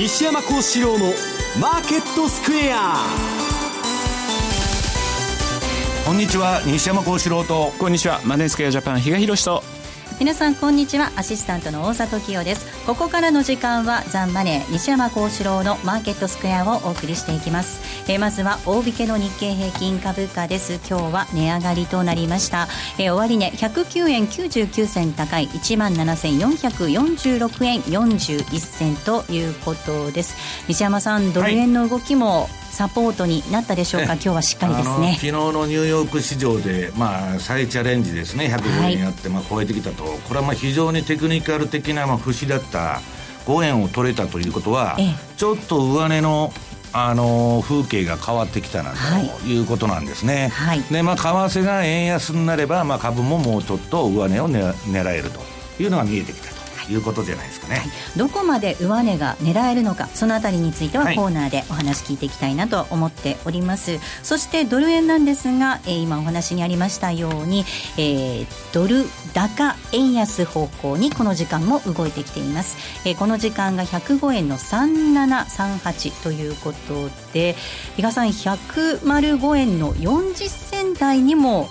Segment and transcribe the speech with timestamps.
[0.00, 1.12] 西山幸四郎の
[1.60, 2.94] マーケットスクエア。
[6.06, 7.74] こんにちは西山幸四郎と。
[7.78, 9.62] こんにちはマネースクエアジャパン比嘉宏と
[10.18, 11.12] 皆さんこんにちは。
[11.16, 12.84] アシスタントの大里清です。
[12.86, 20.80] ここからの時間はザンマネー西山幸四郎のマーケットスクエアをお送りしていきます、えー、まずは大引けの日経平均株価です。
[20.88, 22.68] 今日は値上がりとなりました、
[22.98, 30.36] えー、終値109円99銭高い1万7446円41銭ということです。
[30.68, 35.12] 西山さんドル円の動きも、はいサポートになったでしょうか、今日はしっかりですね。
[35.14, 43.00] 昨日のニューヨーク市場で、まあ、再チャレンジですね、105円やって、まあ、超えてきたと、これはまあ非常にテクニカル的なまあ節だった
[43.46, 44.96] 5円を取れたということは、
[45.36, 46.52] ちょっと上値の
[46.92, 55.40] あの風景が変わってきたなということなんですね、はい、でまあ、為替が円安になれば、まあ、株ももうちょっと上値を、ね、狙えると
[55.80, 56.59] いうのが見えてきたと。
[56.90, 67.64] いうことじゃないですかね、はい、どこまで上値が狙えるのかそのあたりについてはコーナーでお話聞いていきたいなと思っております、はい、そしてドル円なんですが、えー、今お話にありましたように、
[67.96, 72.76] えー、ドル高円安方向にこの時間も動いてきています、
[73.08, 77.54] えー、この時間が105円の3738ということで
[77.96, 81.68] 比嘉さん105円の40銭台にも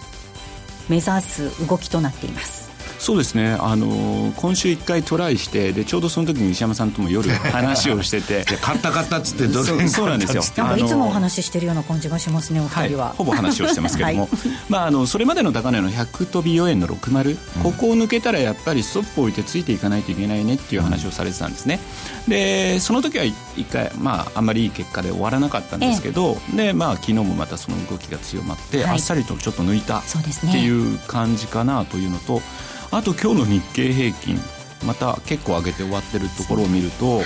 [0.90, 2.69] 目指す動きとなっています
[3.10, 3.58] そうですね。
[3.60, 8.46] あの今週1回トライしてでちょうどその時に西山さんとも夜 話をしてて。
[8.62, 10.44] 買った買ったっつってどれそうなんですよ。
[10.58, 14.30] なんかいつもお話ししてるような感じがしますねお二人は、はい、ほぼ話をしてますけども、はい、
[14.70, 21.80] まあ、あのそれまでの高値の100飛び4円の60、うん、ここを抜けたらやっぱりストップを置いてついていかないといけないねっていう話をされてたんですね。
[22.28, 23.34] でその時は1
[23.74, 30.04] 回、まあ、あんまりいい結果で終わらなかったんですけど、ええ、でまあ、昨日もまたその動きが強まって、はい、あっさりとちょっと抜いたっ
[30.52, 32.44] ていう感じかなというのと、
[32.92, 34.38] あと今日の日経平均
[34.86, 37.22] また結構上げて終わってるところを見ると、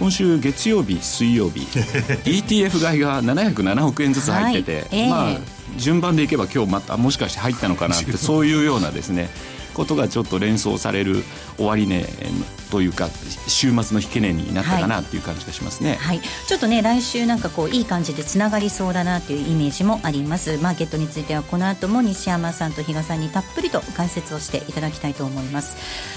[0.00, 1.60] 今週月曜日水曜日
[2.24, 5.38] ETF 買いが707億円ずつ入ってて、はい、まあ
[5.76, 9.28] 順番でいけば今日またもしかして入ったのかなって そういうようなですね
[9.74, 11.22] ことがちょっと連想される
[11.58, 12.06] 終値
[12.70, 13.08] というか
[13.48, 20.58] 週末の引け値になったかなという感じがしますね、はい、はい、ちょっとね来週なんかこういい感じでつながりそうだなというイメージもあります。
[20.58, 25.76] マーケットについてはこの後も西山さんと比嘉さんにたっぷりと解説をしていただきたいと思います。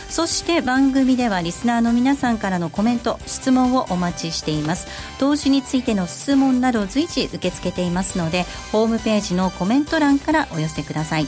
[0.10, 4.88] そして番組ではリスナーの皆さんからのコメント質問をお待ちしています。
[5.20, 11.28] 投資についての質問など随時受け付けていますのでホームページのコメント欄からお寄せください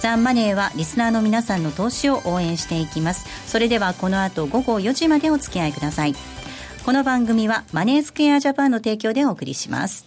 [0.00, 3.26] ザン・マネーはリスナーの皆さんの投資を応援していきます。
[3.50, 6.14] それではこの後午後4時までお付き合いください。
[6.84, 10.06] この番組はマネースクエアジャパンの提供でお送りします。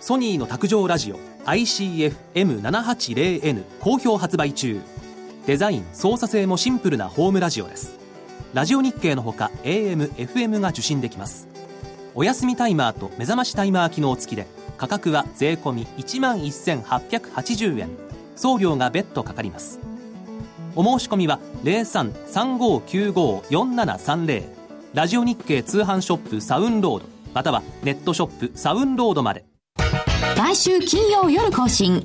[0.00, 4.80] ソニーの卓上ラジオ ICF-M780N 好評発売中。
[5.46, 7.98] デザイン操作性もシンプルなホームラジオです。
[8.54, 11.48] ラジオ日経のほか AM、FM が受信できます。
[12.14, 14.46] お休みタイマーと目覚ましタイマー機能付きで
[14.76, 18.11] 価格は税込1万1880円。
[18.42, 19.78] 送料が別途かかります。
[20.74, 24.42] お申し込みは0335954730
[24.94, 29.44] ラジオ日経通販ショップサウンロードまたはネットショップサウンロードまで。
[30.36, 32.04] 毎週金曜夜更新。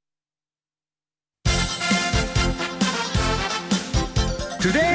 [4.61, 4.90] Today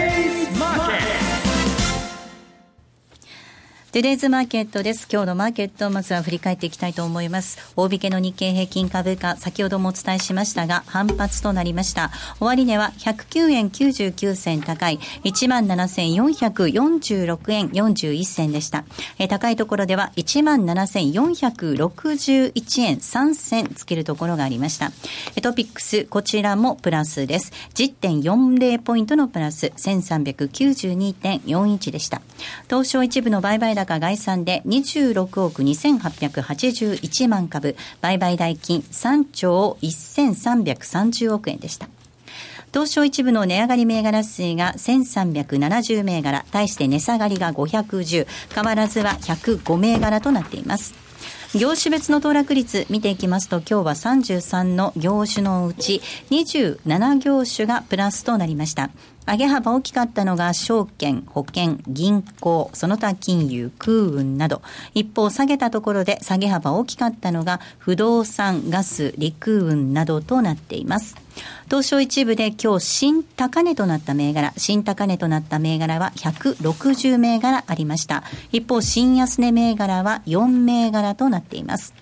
[3.96, 5.08] トゥデイズマーケットです。
[5.10, 7.72] 今日のマーケット、まずは振り返っていきたいと思います。
[7.76, 12.10] 大引けの日経平均株価、先ほどもお伝えしましたが、反発となりました。
[12.38, 18.84] 終値は109円99銭高い、17,446円41銭でした。
[19.18, 24.92] え高いところでは、17,461円3銭つけるところがありました。
[25.40, 27.50] トピックス、こちらもプラスです。
[27.74, 32.20] 10.40ポイントのプラス、1392.41でした。
[32.68, 41.88] 東証一部の売買高概算で26億2881万株、売買代金3兆1330億円でした。
[42.72, 51.06] 東証一部の値上がり銘柄数が1370銘柄、対して値下がりが510、変わらずは105銘柄となっています。
[51.54, 58.90] 業種別の騰落率見ていきますと今日は33の業種のうち27業種がプラスとなりました
[59.26, 64.62] 上げ幅大きかったのが証券、保険、銀行、その他金融、空運など。
[64.94, 71.16] 一方、下げたところで下げ幅大きかったのが不動産、ガス、陸運などとなっています。
[71.66, 78.22] 東証一部で今日新高値となった銘柄、新高値となった銘柄は160銘柄ありました。
[78.52, 81.94] 一方、新安値銘柄は4銘柄となっています。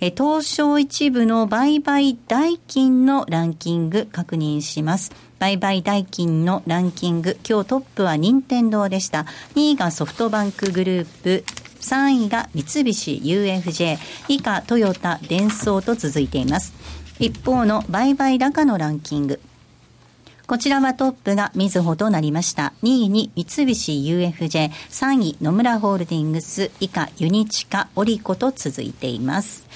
[0.00, 5.10] 東証一部の売買代金のランキング確認します。
[5.38, 9.24] 売買代金のランキング、今日トップは任天堂でした。
[9.54, 11.44] 2位がソフトバンクグループ、
[11.80, 13.98] 3位が三菱 UFJ、
[14.28, 16.72] 以下トヨタ、デンソーと続いています。
[17.20, 19.40] 一方の売買高のランキング、
[20.48, 22.72] こちらはトップがみずほとなりました。
[22.82, 29.66] 2位に三菱 UFJ、3位野村ホールディングス、以下ユニチカ、オリコと続いています。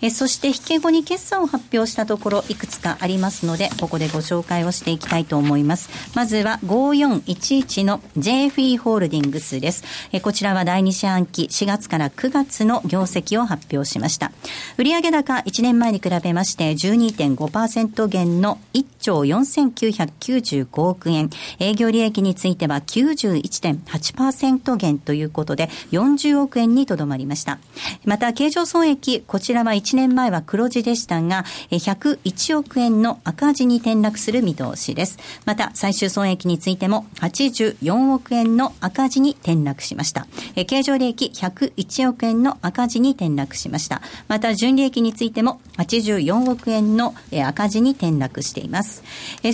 [0.00, 5.88] えそして引け後に決算を発表したところいくつかありますのでここでご紹介をしていきたいと思います。
[6.14, 9.84] まずは5411の JFE ホールディングスです。
[10.12, 14.32] えこちらは第2四半期4月から9月の業績を発表しました。
[14.78, 21.30] 売上高1年前に比べまして12.5%減の1兆4995億円。
[21.58, 27.58] 営業利益については91.8%減ということで40億円にとどまりました。
[28.04, 35.18] また経常損益こちらは1年前は黒字でしたが、101億円の赤字に転落する見通しです。
[35.44, 40.26] また、最終損益についても84億円の赤字に転落しました。
[40.66, 44.02] 経常利益101億円の赤字に転落しました。
[44.26, 47.14] また、純利益についても84億円の
[47.46, 49.04] 赤字に転落しています。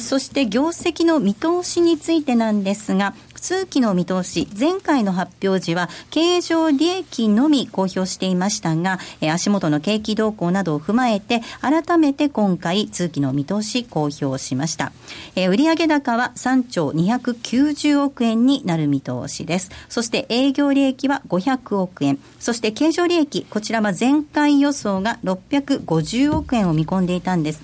[0.00, 9.00] そして、業績の見通しについてなんですが、通期の見通し、前回の発表時は経営上利益のみ公表していましたが、
[9.32, 14.92] 足元の景気動向などを踏まえて、改めて今回通期の見通し公表しました。
[15.34, 19.70] え売上高は3兆290億円になる見通しです。
[19.88, 22.20] そして営業利益は500億円。
[22.38, 27.62] そして経常利益、こちらは前回予想が650億円を見込んでいたんです。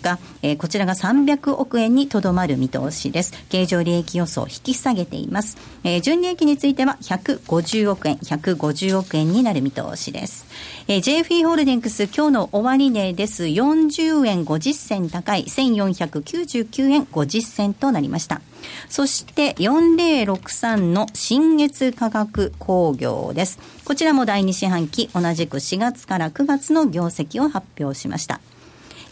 [0.00, 3.32] が、えー、こちらが300億円にとどまる見通しです。
[3.48, 5.56] 経常利益予想引き下げています。
[5.84, 10.46] えー、純利益については150億円、150億円になる見通しです。
[10.88, 13.44] えー、JFE ホールディングス今日の終値です。
[13.44, 18.40] 40円50銭高い1499円50銭となりました。
[18.88, 23.58] そして4063の新月化学工業です。
[23.84, 28.40] こちらも第2四半期同じく4月から9月の業績を発表しました。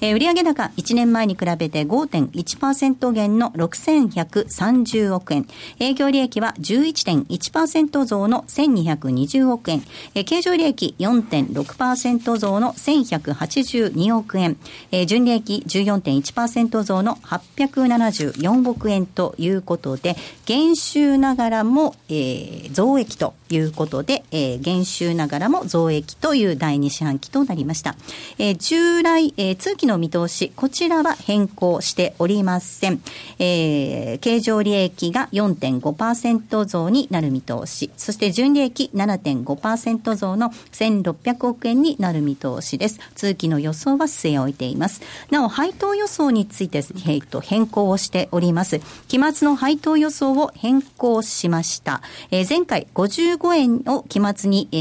[0.00, 5.46] えー、売上高1年前に比べて5.1%減の6130億円。
[5.80, 9.82] 営業利益は11.1%増の1220億円。
[10.14, 14.56] えー、経常利益4.6%増の1182億円。
[14.90, 20.16] えー、純利益14.1%増の874億円ということで、
[20.46, 27.96] 減収ながらも、えー、増益ということで、えー、減収ながらも増益という第2四半期となりました。
[28.38, 33.00] えー、従来、えー、通期の見通し、こちらは変更しておりません。
[33.40, 43.00] えー、経常利益が4.5%増になる見通し、そして純利益7.5%増の1600億円になる見通しです。
[43.16, 45.00] 通期の予想は据え置いています。
[45.30, 48.80] なお、配当予想について、えー、と変更をしております。
[49.08, 52.02] 期末の配当予想を変更しました。
[52.30, 54.76] えー、前回55円を期末に、え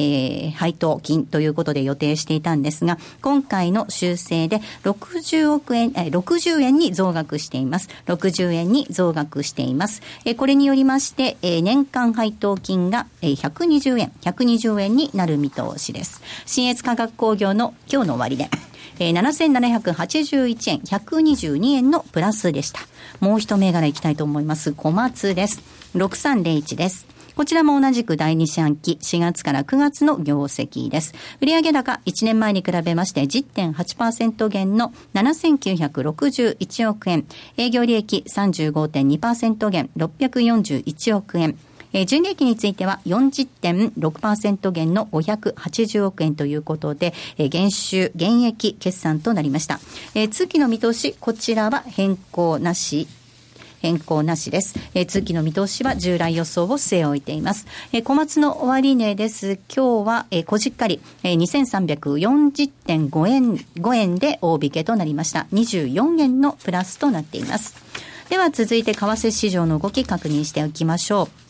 [0.50, 4.62] ー、配当金ということで予定していたんですが、今回の修正で
[4.98, 7.89] 60億円、え、60円に増額しています。
[8.08, 10.01] 60円に増額しています。
[10.25, 16.22] え、これによりまして、え、年間配当金が、えー、120円、120円になる見通しです。
[16.46, 18.50] 新越化学工業の今日の終値。
[19.00, 22.82] えー、7781円、122円のプラスでした。
[23.20, 24.74] もう一銘柄いきたいと思います。
[24.74, 25.62] 小松です。
[25.96, 27.16] 6301です。
[27.38, 31.13] こちらも同じく第2四半期4月から9月の業績です。
[31.39, 37.27] 売上高1年前に比べまして10.8%減の7961億円。
[37.58, 41.60] 営業利益35.2%減641億円。
[41.94, 49.79] えー、純利益については40.6%減の580億円ということで、えー、減収、減益決算となりました。
[50.15, 53.08] えー、通期の見通し、こちらは変更なし
[53.79, 54.75] 変更なしです。
[54.93, 57.67] えー、通期の見通しは従来予想を据え置いています。
[57.91, 59.60] えー、小松の終値です。
[59.74, 65.48] 今日は、えー、こじっかり、えー、2340.5円、5円で大引けとなりました。
[65.53, 67.75] 24円のプラスとなっています。
[68.29, 71.47] では続いて為替市場の動き確認しておきましょう。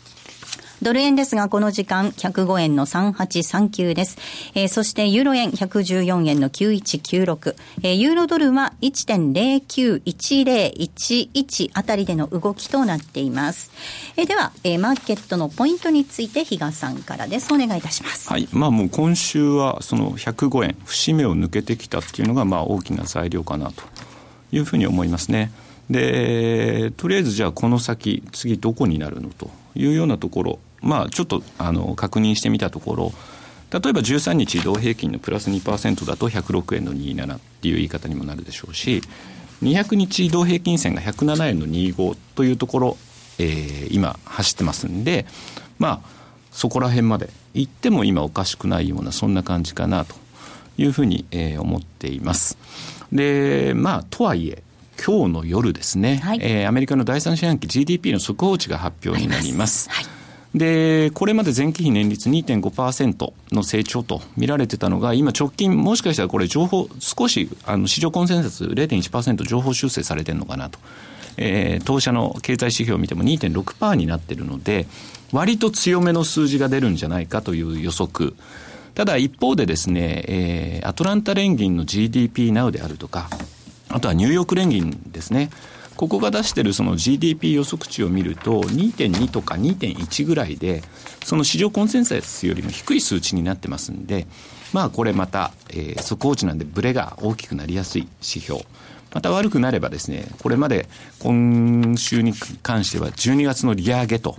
[0.82, 4.18] ドル円ですが、この時間、105円の3839です。
[4.54, 7.56] えー、そして、ユーロ円114円の9196。
[7.84, 13.72] えー、ユーロドルは1.091011あたりでの動きとなっています。
[14.18, 17.52] えー、では、えー、マーケットのポイントについて、比嘉さんからです。
[17.54, 18.30] お願いいたします。
[18.30, 18.48] はい。
[18.52, 23.84] まあもう今週は、その105円、節目を抜けてきたっていうのが、まあ大きな材料かなと
[24.52, 25.52] いうふうに思いますね。
[25.90, 33.12] でとりあえずじゃあこの先次どこになるのというようなところまあちょっとあの確認してみたところ
[33.72, 39.02] 例えば13日移動平均のプラス2%だと106円の27っていう言い方にもなるでしょうし
[39.62, 42.98] 200日移動平均線が107円の25というところ、
[43.40, 45.26] えー、今走ってますんで
[45.80, 46.18] まあ
[46.52, 50.16] そこら辺まで行っても今おかしくないようなそんな感じかなと
[50.78, 52.58] いうふうに、えー、思っています。
[53.12, 54.64] でまあとはいえ
[55.04, 59.90] 今日の夜ですね、はい、えー、アメリカの第三四半期 GDP の速報値が発表になります。
[59.90, 60.17] はい
[60.58, 70.80] でこれまで前期比年率2.5%の成長と見られてたのが今直近もしかしたらこれ情報少しあの市場コンセンサス0.1%情報修正されてるのかなと、
[71.38, 74.88] えー、当社の経済指標を見ても2.6%になってるので
[75.32, 78.36] 割と強めの数字が出るんじゃないかという予測
[78.96, 83.30] ただ一方でですね、えー、アトランタ連銀の GDP now であるとか
[83.90, 85.50] あとはニューヨーク連銀ですね。
[85.98, 90.84] ここが出してるその GDP 予測値を見ると2.2とか2.1ぐらいで
[91.26, 94.28] その市場コンセンサスよりも低い数値になってますんで
[94.74, 98.62] まあこれまた、えー、速報値なんでブレが大きくなりやすい指標
[99.14, 100.88] また悪くなればですねこれまで
[101.20, 104.38] 今週に関しては12月の利上げと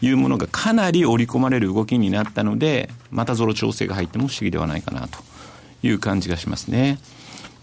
[0.00, 5.18] いうものがかなり織り込まれる動きになったのでまたゾロ調整が入っても不思議ではないかなと
[5.82, 6.98] いう感じがしますね。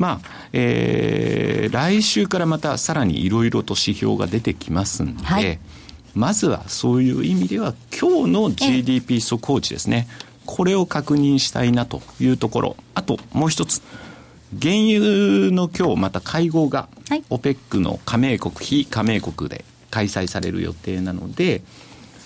[0.02, 5.60] まあ、えー、来週からまたさらにいろいろと指標が出てきますんで、はい、
[6.16, 10.08] まずはそういう意味では今日の GDP 速報値ですね、
[10.48, 12.76] これを確認したいなというところ。
[12.96, 13.84] あともう一つ。
[14.60, 21.62] 原油の今日また会合が、はい、OPEC の加盟国、非加盟国で開催される予定なので、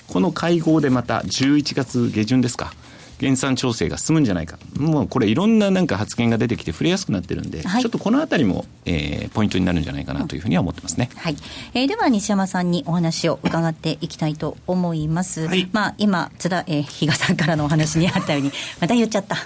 [0.08, 2.74] この会合でまた11月下旬ですか、
[3.20, 11.36] 減産調整が進むんじゃないか、もうこれ、いろんななんか発言が出てきて、触れやすくなってるんで、はい、ちょっとこのあたりも、えー、ポイントになるんじゃないかなというふうには思ってますね、うん、はい。
[11.74, 15.48] えー、では西山さんにお話を伺っていきたいと思います。
[15.48, 19.38] はい、まあ、今、津田、えー、比嘉さんからのお話にあったように、また言っちゃった、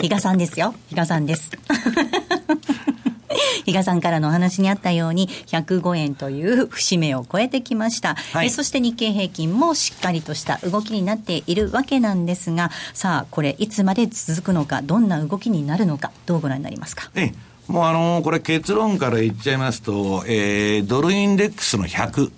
[0.00, 1.50] 比嘉さんですよ、比嘉さんです。
[3.70, 8.16] 比嘉さんからのお話にあったように、105円という節目を超えてきました。
[8.32, 17.10] はい、えそして日経平均もしっかりとした動きになっているわけなんですが、さあ、これ、いつまで続くのか、どんな動きになるのか、どうご覧になりますか？
[17.14, 17.32] え
[17.68, 22.32] もうあのー、これ結論から言っちゃいますと、えー、ドルインデックスの100、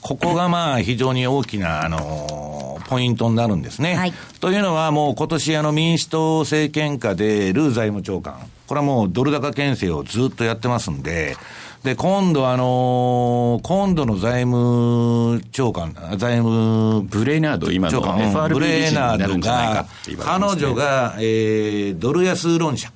[0.00, 3.94] ここがまあ非常に大きな、あのー、ポイントになるんですね。
[3.94, 8.34] はい、というのはもう今年あの民主党政権下でルー財務長官、
[8.66, 11.36] これはもうドル高牽制をずっとやってますんで、
[11.82, 19.86] で、今度あのー、今度の財務長官、財務ブレーナード、今の FRB ブレーナードが、
[20.20, 22.92] 彼女が、えー、ドル安論者。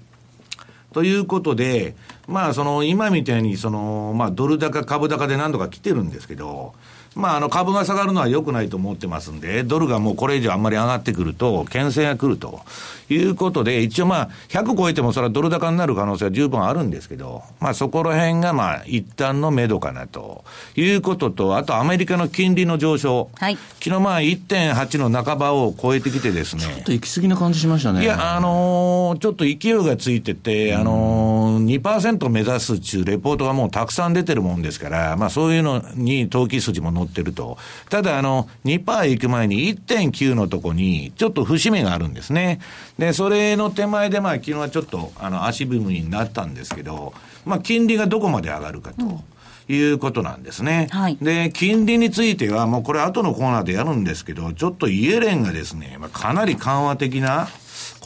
[0.92, 1.96] ということで、
[2.28, 6.74] まあ、その、今みたいに、その、まあ、ドル高、株高で何度か来てるんですけど、
[7.16, 12.60] まあ、あの株が下がるのは良くないと思ってますんで、ドルがもうこれ以上あんまり上がってくると、牽制が来ると
[13.08, 20.44] いうことで、一応まあ、100超えてもそれはドル高になる可能性は十分あるんですけど、まあそこら辺がまあ、一旦の目処かなと
[20.76, 23.30] いうことと、あとアメリカの金利の上昇。
[23.34, 23.56] はい。
[23.82, 26.62] 昨日まあ1.8の半ばを超えてきてですね。
[26.62, 28.02] ちょっと行き過ぎな感じしましたね。
[28.02, 29.58] いや、あのー、ちょっと勢い
[29.88, 37.58] がついてて、あのー、2%目指すっていうレポートがもうたくさん出てるもんですから、まあそういうのに投機筋も乗ってると。
[37.88, 42.60] ただ、あの、2%行く前に1.9のとこに、ちょっと節目があるんですね。
[42.98, 49.04] で、それの手前で、まあ、昨日はちょっと、あの、足踏みになったんですけど、まあ、金利がどこまで上がるかと。
[49.04, 49.20] うん
[49.68, 50.88] いうことなんですね。
[50.90, 57.48] はい、で、金利については、もうこれ後のコーナーでやるんですけど、ちょっとイエレンがですね、まあ、かなり緩和的な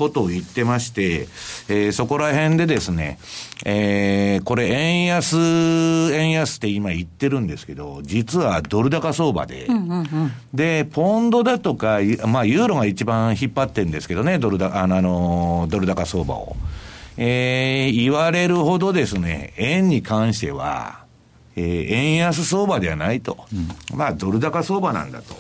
[0.00, 1.28] ことを言ってまして、
[1.68, 3.18] えー、そこら辺でですね、
[3.66, 16.56] えー、これ円安、円安って今言ってるんですけど、実はドル高相場で、うんうんうん、で、ポンドだとか、まあ、ユーロが一番引っ張ってるんですけどね、ドルだ、あの、あのドル高相場を。
[17.18, 21.04] えー、言われるほどですね、円に関しては、
[21.56, 23.36] えー、円安相場ではないと。
[23.92, 25.36] うん、まあ、ドル高相場なんだと。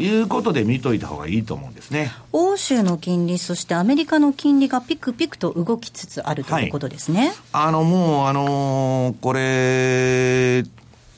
[0.00, 2.12] いうことで見といた方がいいと思うんですね。
[2.32, 7.28] 欧州の金利、そしてアメリカの金利がピクピクと動きつつあるということですね。
[7.52, 10.64] はい、あの、もう、あのー、これ、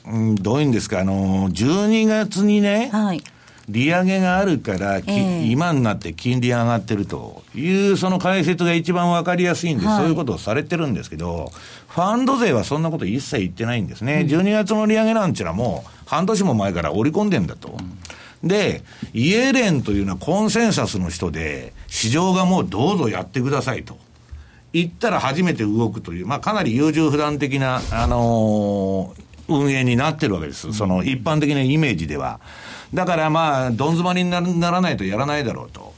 [0.05, 3.23] うん、どういうんですか、あのー、12月にね、はい、
[3.69, 11.51] 利上げがあるから、きええ今になって金利が上がってるという、その解説が一番わかりやすいんで、はいそういうことをされてるんですけど、
[11.87, 14.25] ファンド税はそんなこと一切言ってないんですね。
[14.27, 17.77] 12月の利上げなんちゅうのはもう半年も前から織り込んでんだと。
[18.43, 18.83] で、
[19.13, 23.97] イエレンというのはコンセンサスの人で、市場がもうどうぞやってくださいと。
[24.73, 30.73] 言ったら初めて動くという、まあ、かなり優柔不断的な、あのー運営になってるわけです。
[30.73, 32.39] その一般的なイメージでは。
[32.93, 35.93] だからまあ、どん詰まりになならないとやらないだろうと。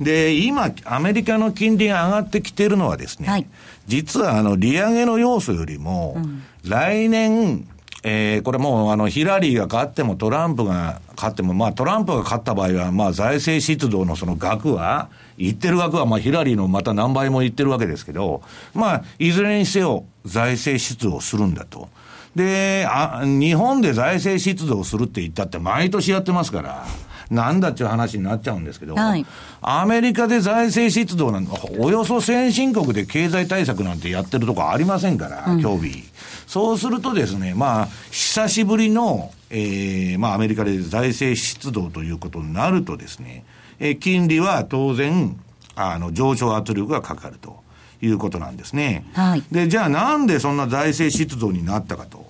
[0.00, 3.46] で、今、アメリカの金利が上がってきてるのはですね、はい
[3.86, 6.16] 実はあの、利上げの要素よりも、
[6.64, 7.68] 来年、
[8.08, 18.42] えーこれもうあの、ヒラリーが勝ってもトランプが勝っても、まあトランプが勝った場合は、まあ財政出動のその額は、言ってる額はまあヒラリーのまた何倍も言ってるわけですけど、
[18.74, 21.88] まあ、いずれにせよ財政出動するんだと。
[22.36, 26.86] で、あ、日本で財政出動するって言ったって毎年やってますから、
[27.28, 29.26] なんだっていう話になっちゃうんですけど、はい
[29.62, 31.48] アメリカで財政出動なん
[31.80, 36.04] およそ先進国で経済対策なんてやってるとこありませんから、今日日。
[36.46, 43.44] そうするとですね、まあ、久しぶりの、えーまあ、アメリカで財政出動ということになるとですね、
[43.78, 45.36] えー金利は当然、
[45.74, 47.62] あの、上昇圧力がかかると
[48.00, 49.04] いうことなんですね。
[49.14, 52.26] はいで、じゃあなんでそんな財政出動になったかと。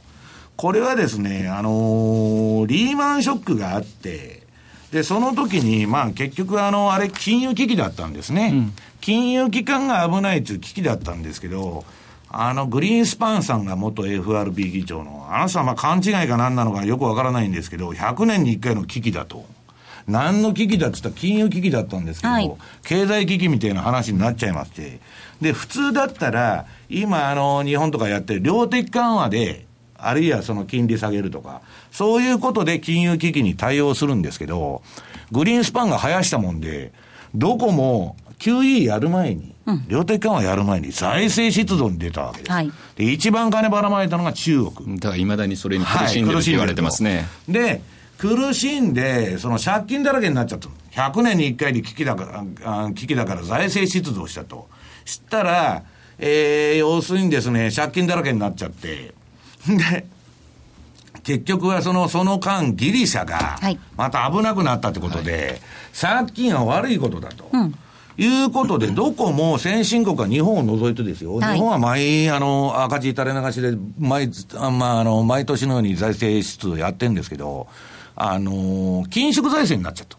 [0.57, 4.43] これはですね、あのーリーマンショックがあって、
[4.91, 8.71] で、その時に、まあ結局あの、あれ、金融危機だったんですね。
[9.01, 11.85] 金融機関が危ないという危機だったんですけど、
[12.29, 19.45] あの、グリーンスパンさんが元 FRB 議長の、あの人はまあ勘違いか何なのかよくわからないんですけど、100年に1回の危機だと。
[20.07, 22.53] 何の危機だって言ったら金融危機だったんですけど、はい
[22.83, 25.01] 経済危機みたいな話になっちゃいまして、
[25.41, 29.67] で、普通だったら、今、あの、日本とかやってる量的緩和で、
[29.99, 34.83] あるいはその金利下げるとか、そういうことで金融危機に対応するんですけど、
[35.33, 36.93] グリーンスパンが生やしたもんで、
[37.35, 39.55] どこも QE やる前に、
[39.89, 42.53] 量的緩和やる前に財政出動に出たわけです。
[42.53, 44.99] はいで、一番金ばらまいたのが中国。
[44.99, 47.27] だからいまだにそれに苦しんでるって言われてますね。
[47.47, 47.83] で、
[48.19, 50.75] 苦しんで、その借金だらけになっちゃったの。
[50.93, 54.69] 100年に1回で危機だから、あ危機だから財政出動したと。
[55.05, 55.83] したら、
[56.19, 59.13] えー、要するにですね、借金だらけになっちゃって、
[59.67, 60.07] で、
[61.23, 65.61] 結局はその、その間、ギリシャがはい、また危なくなったってことで、
[65.99, 67.51] 借金は悪いことだと。
[68.19, 77.67] いうことで、どこも先進国は日本を除いてですよ、はい日本は毎、あの、赤字垂れ流しで、毎、あまあ、あの、毎年のように財政出動やってるんですけど、
[78.15, 80.17] あの、緊縮財政になっちゃった。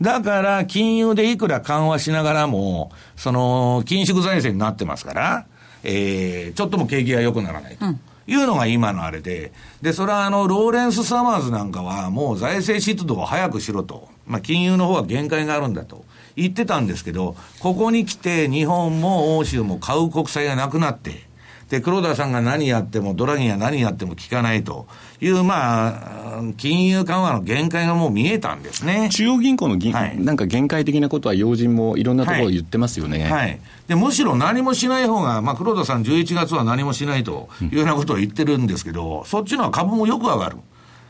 [0.00, 5.46] だから、金融でいくら緩和しながらも、その、緊縮財政になってますから、
[5.82, 7.86] えー、ちょっとも景気が良くならないと。
[8.26, 14.08] いうのが今のあれで、で、それはあの、ローレンス・サマーズなんかは、もう財政出動を早くしろと。
[14.26, 16.04] まあ、金融の方は限界があるんだと。
[16.36, 21.24] 言ってたんですけど、ここに来て日本も欧州も買う国債がなくなって、
[21.68, 24.86] で、黒田さんが何やっても、ドラギが何やっても効かないと
[25.20, 29.08] いう、まあ、金融緩和の限界がもう見えたんですね。
[29.10, 33.24] 中央銀行の銀、はいなんか限界的なことは要人もいろんなところ言ってますよね。
[33.24, 33.58] はい。
[33.88, 40.58] で、むしろ何もしない方が、まあ、黒田さん11月は何もしないというようなことを言ってるんですけど、そっちのは株もよく上がる。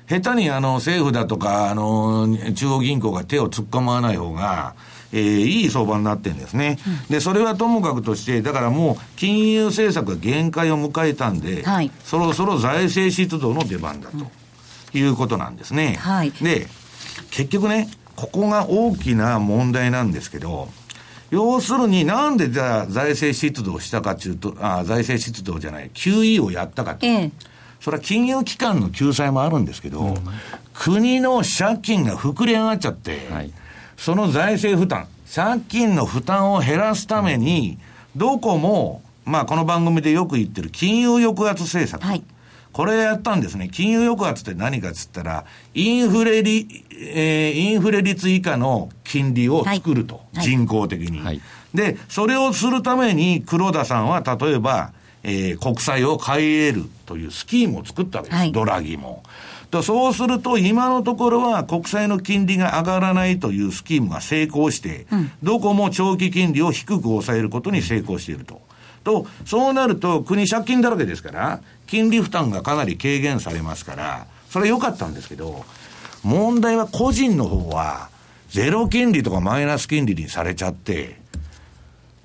[0.08, 4.74] 下手にあの政府だとか、あの、中央銀行が手を突っ込まない方が、
[5.14, 6.78] えーいい相場になってるんですね。
[7.08, 11.90] で、それはともかくとして、だからもう金融政策が限界を迎えたんで、はい。
[12.04, 15.96] そろそろ財政出動の出番だということなんですね。
[16.00, 16.32] はい。
[16.32, 16.66] で、
[17.30, 20.68] 結局ね、ここが大きな問題なんですけど、
[21.30, 27.06] 要するになんでじゃあ財政出動したかというと、あ財政出動じゃない、QE をやったかと。
[27.06, 27.32] ええ。
[27.80, 30.16] それは金融機関の救済もあるんですけど、
[30.72, 33.52] 国の借金が膨れ上がっちゃって、はい
[33.96, 37.78] その財政負担、借金の負担を減らすために、
[38.16, 42.02] どこも、まあこの番組でよく言ってる金融抑圧政策。
[42.02, 42.22] はい
[42.74, 43.68] これやったんですね。
[43.72, 50.16] 金融抑圧って何かっつったら、インフレり、えーインフレ率以下の金利を作ると。
[50.16, 51.40] はいはい人工的に、はい
[51.72, 58.38] で、それをするために黒田さんは例えば、えー国債を買い得るというスキームを作ったわけです。
[58.40, 59.22] はいドラギも。
[59.74, 65.06] とそうすると、今のところは国債の金利が上がらないというスキームが成功して、
[65.42, 68.62] どこも長期金利を低く抑えることに成功していると。
[69.02, 75.64] と、そうなると、国借金だらけですから、金利負担がかなり軽減されますから、それは良かったんですけど、
[76.22, 78.10] 問題は個人の方は、
[78.50, 81.18] ゼロ金利とかマイナス金利にされちゃって、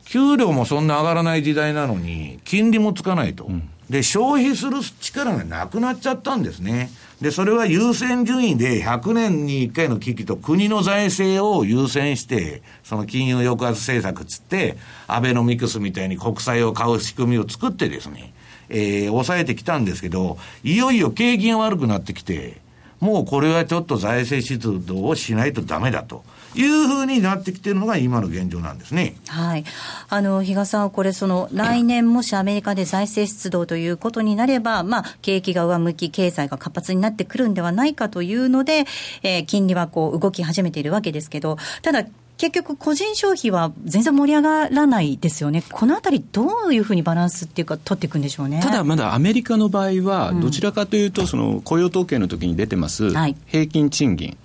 [0.05, 3.49] 給料もそんな上がらない時代なのに、金利もつかないと。
[3.89, 6.91] で、消費する力がなくなっちゃったんですね。
[7.21, 14.77] で、それは優先順位で100年に1回の危機と国の財政を優先して、その金融抑圧政策つって、
[15.07, 18.33] アベノミクスみたいに国債を買う仕組みを作ってですね、
[18.69, 22.57] えー、抑えてきたんですけど、いよいよ景気が悪くなってきて、
[22.99, 26.23] もうこれはちょっと財政出動をしないとダメだと。
[26.55, 29.15] いうふうになってきてるのが今の現状なんですね。
[29.27, 29.63] はい。
[30.09, 38.85] あの、比嘉さん、これ、その、来年もしアメリカで財政出動ということになれば、まあ、景気が上向き、経済が活発になってくるんではないかというので、
[39.21, 42.05] えー、金利はこう、動き始めているわけですけど、ただ、
[42.39, 48.61] 結局、個人消費は全然盛り上がらないですよね、このあたり、どういうふうにバランスっていうか、取っていくんでしょうね。
[48.63, 53.11] ただ、まだアメリカの場合は、どちらかというと、その雇用統計の時に出てます、
[53.45, 54.37] 平均賃金、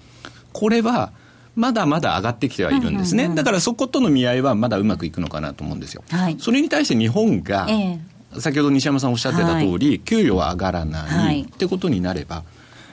[0.52, 1.12] これは、
[1.54, 6.02] まだまだ上がってきてはいるんですね、だからそことの見合いはまだうまくいくのかなと思うんですよ。
[6.10, 12.42] はい、それに対して日本が、えー、先ほど西山さんおっしゃってた通り、はい、給与は上がらない、はい、ってことになれば、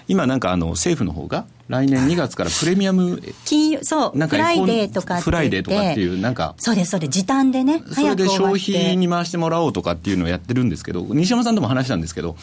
[0.08, 6.54] 今なんかあの政府の方が来年2月からプレミアム金そうなんかフライデーとかフライデーとかっていうなんか。
[6.58, 7.12] そうですそうです。
[7.12, 12.36] 時短でねそれで消費に回してもらおうとかっていうのをやってるんですけど西山さんとも話したんですけど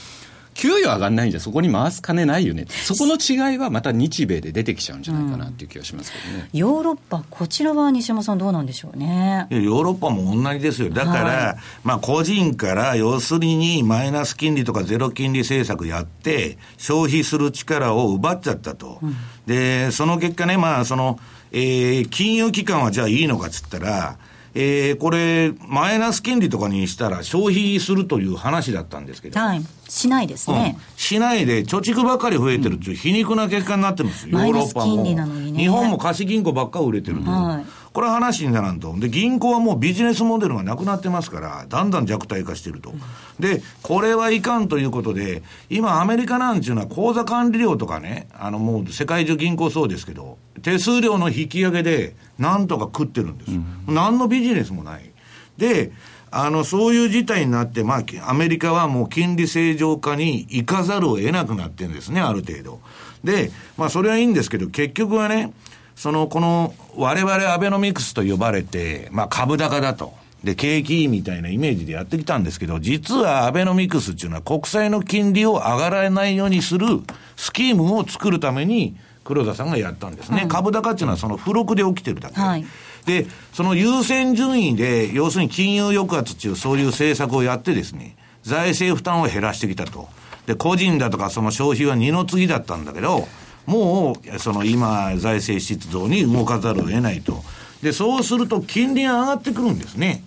[0.59, 2.66] 給与上がんないんじゃそこに回す金ないよね。
[2.68, 9.47] そこの違いはまた日米で出てきちゃうんじゃないかなっていう気がしますけどね、うん、ヨーロッパこちらは西山さんどうなんでしょうね。
[9.51, 10.90] ヨーロッパも同じですよ。
[10.90, 19.14] だから、はい、まあ個人から要するにマイナス金利とかゼロ金利政策やって消費する力を奪っちゃったと、うん、
[19.47, 21.21] でその結果ねまあその
[21.53, 24.18] えー、金融機関はじゃあいいのかっつったら、
[24.61, 29.38] えー、これ、マイナス金利とかにしたら消費するという話だったんですけど。
[29.38, 29.62] はい。
[29.88, 30.75] しないですね。
[30.77, 35.05] うん、しないで、貯蓄ばっかり増えてるっていう皮肉な結果になってるんですよ、ヨーロッパも。
[35.05, 37.31] ね、日本も貸銀行ばっか売れてるんで。
[37.31, 38.94] はいこれは話にならんと。
[38.98, 42.92] で、銀行はもうビジネスモデルがなくなってますから、だんだん弱体化してると。
[43.40, 53.53] で、これはいかんということで、今アメリカなんていうのは口座管理料とかね、あのもう世界中銀行そうですけど、手数料の引き上げで、なんとか食ってるんです。
[53.53, 55.11] うん、何のビジネスもない。
[55.57, 55.92] で、
[56.31, 62.81] あの、そういう事態になって、まあ、アメリカはもう金利正常化に行かざるを得なくなってるんですね、ある程度。
[63.24, 65.53] で、まあ、それはいいんですけど、結局はね、
[65.98, 70.14] その、この、我々アベノミクスと呼ばれて、まあ株高だと。
[70.44, 76.87] で、景気いいみたいなイメージでやってきたんですけど、実はアベノミクスっていうのは国債の金利を上がらないようにする
[77.34, 80.42] スキームを作るために、黒田さんがやったんですね。
[80.44, 82.40] うん、株高っていうのはその付録で起きてるだけ。
[82.40, 82.64] はい、
[83.04, 90.08] で、その優先順位で、要するに金融抑圧っていうそういう政策をやってですね、財政負担を減らしてきたと。
[90.46, 93.26] で、個人だとかその消費は二の次だったんだけど、
[93.68, 97.44] もう、その今、財政出動に動かざるを得ないと。
[97.83, 100.24] で、そうすると金利が上がってくるんですね。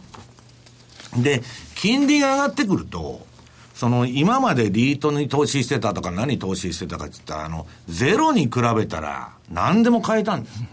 [1.17, 1.41] で、
[1.73, 3.25] 金利が上がってくると、
[3.73, 10.63] その今までリートに投資してたとか何投資してたかって言ったら、あの、ゼロに比べたら何でも買えたんです。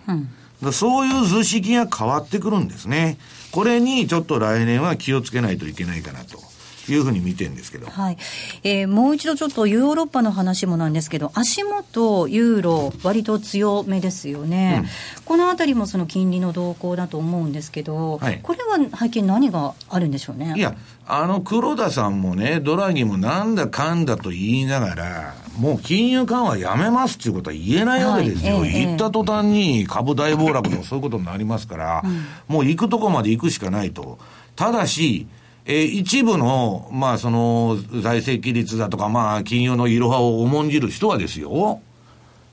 [0.63, 3.17] うん、そういう図式が変わってくるんですね。
[3.51, 6.48] これにちょっと来年は気をつけないといけないかなと。
[6.93, 8.17] いうふうに見てるんですけど、はい。
[8.63, 14.85] えー、もう一度ちょっとヨーロッパの話もなんですけど、足元、ユーロ、割と強めですよね、
[15.19, 20.55] うん、このあたりもその金利の動向だと思うんですけど、はい、これは背景、何があるんでしょうね？
[20.57, 20.75] いや
[21.11, 28.59] あの黒田さんもね、ドラギもなんだかんだと言いながら、もう金融緩和やめますっていうことは言えないわけですよ。
[28.59, 34.19] はい、言った途端に株大暴落とかそういうことになりますから、うん、もう行くとこまで行くしかないと。
[34.55, 35.27] ただし、
[35.71, 41.83] えー、一部の、まあ、その、財政規律だとか、まあ、金融のいろはを重んじる人はですよ、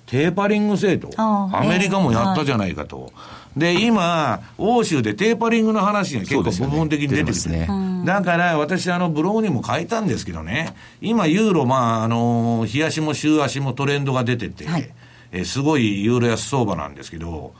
[0.06, 3.14] テーパリング制度、アメリカもやったじゃないかと。
[3.56, 7.70] で、今、欧州でテーパリングの話が結構部分的に出てきて、ね、
[8.04, 14.90] だから私、あの、ブログにも書いたんですけどね、今、ユーロ、まあ、あの、日足も週足もトレンドが出てて、はい、
[15.32, 17.54] えすごいユーロ安相場なんですけど、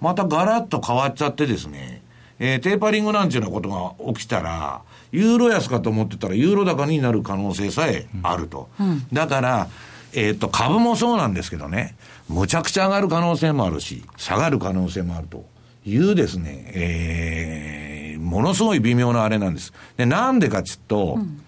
[0.00, 2.00] またガラッと変わっちゃってですね、
[2.38, 4.80] えー、テーパリングなんていうようなことが起きたら、
[5.12, 8.68] ユーロ安かと思ってたら、ユーロ高になる可能性さえあると。
[8.80, 9.68] うん、だから、
[10.14, 11.94] えっ、ー、と、株もそうなんですけどね、
[12.28, 15.44] むちゃくちゃ上がる可能性もあるし、下がる可能性もあると
[15.86, 19.72] いうですね、えー、ものすごい微妙なあれなんです。
[19.96, 21.42] で、なんでかっつうと、うん、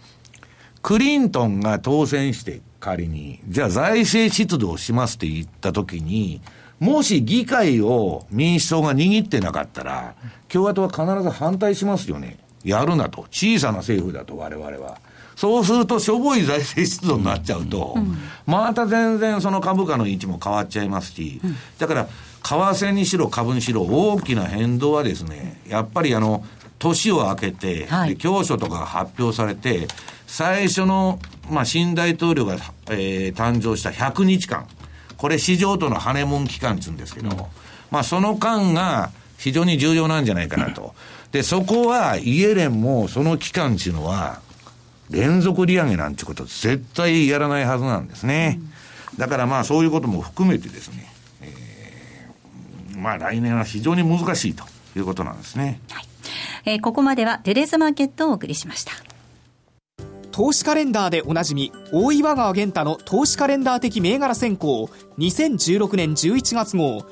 [0.83, 6.42] クリントンが当選して仮に、じゃあ財政出動しますって言ったときに、
[6.81, 10.14] もし議会を民主党が握ってなかったら、
[10.48, 12.43] 共和党は必ず反対しますよね。
[12.64, 13.27] やるなと。
[13.31, 14.98] 小さな政府だと、我々は。
[15.37, 22.11] そうすると、しょぼい財政出動になっちゃうと、うん、また全然その株価の位置も変わっちゃいますし、うん、だから、為
[22.42, 26.44] 替にしろ株にしろ大きな変動はですね、やっぱりあの、
[26.79, 29.88] 年を明けて、はい、教書とかが発表されて、
[30.27, 31.18] 最初の、
[31.50, 32.57] まあ、新大統領が、
[32.90, 34.66] えー、誕生した100日間、
[35.16, 37.37] これ市場とのハネムーン期間って言うんですけど、うん、
[37.90, 40.94] まあ、その間が非常に重要なんじゃないかなと。
[41.35, 44.40] で、そこは、イエレンもその期間っていうのは、
[45.11, 48.61] 連続利上げなんてこと絶対やらないはずなんですね。
[49.14, 54.62] うん、だからまあそういうことも含めてですね、えー、まあ来年は非常に難しいと
[54.97, 55.81] いうことなんですね。
[55.90, 56.05] はい。
[56.66, 58.92] えー、ここまではテレーズマーケットをお送りしました。
[60.31, 67.05] 投資カレンダーでおなじみ、大岩川源太の投資カレンダー的銘柄選考2016年11月号、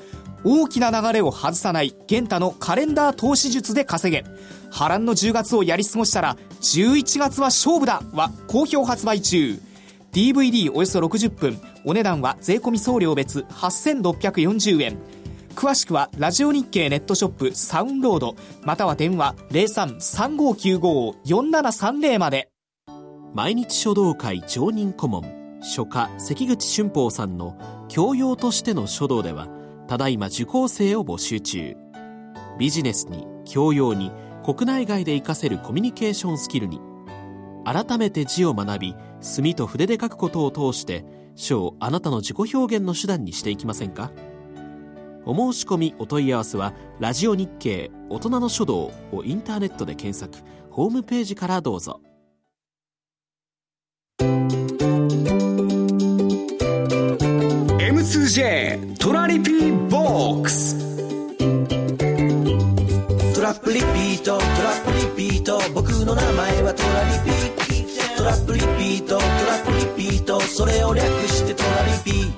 [0.45, 4.23] 大きな流れを外さない源太のカレンダー投資術で稼げ。
[4.71, 9.59] 波乱の10月をやり過ごしたら、11月は勝負だは好評発売中。
[10.11, 14.97] DVD およそ60分、お値段は税込送料別8640円。
[15.55, 22.49] 詳しくはラジオ日経ネットショップサウンロードまたは電話0335954730まで
[23.33, 25.23] 毎日書道会常任顧問
[25.61, 29.47] 書家関口俊宝さんの教養としての書道では
[29.87, 31.75] ただいま受講生を募集中。
[32.57, 34.11] ビジネスに教養に
[34.43, 36.79] 国内外で活かせるコミュニケーションスキルに。
[37.65, 44.11] 改めて字を学び墨と筆で書くことを通して書をあなたの自己表現の手段にしていきませんか？
[45.25, 50.45] お申し込みお問い合わせは「ラジオ日経大人の書道」をインターネットで検索。
[50.69, 52.01] ホームページからどうぞ。
[57.79, 60.77] M2J トラリピーボックス。
[63.35, 65.59] トラップリピートトラップリピート。
[65.73, 67.35] 僕の名前はトラリピ
[68.15, 70.39] トラップリピートトラップリピート。
[70.39, 72.31] それを略してトラリピ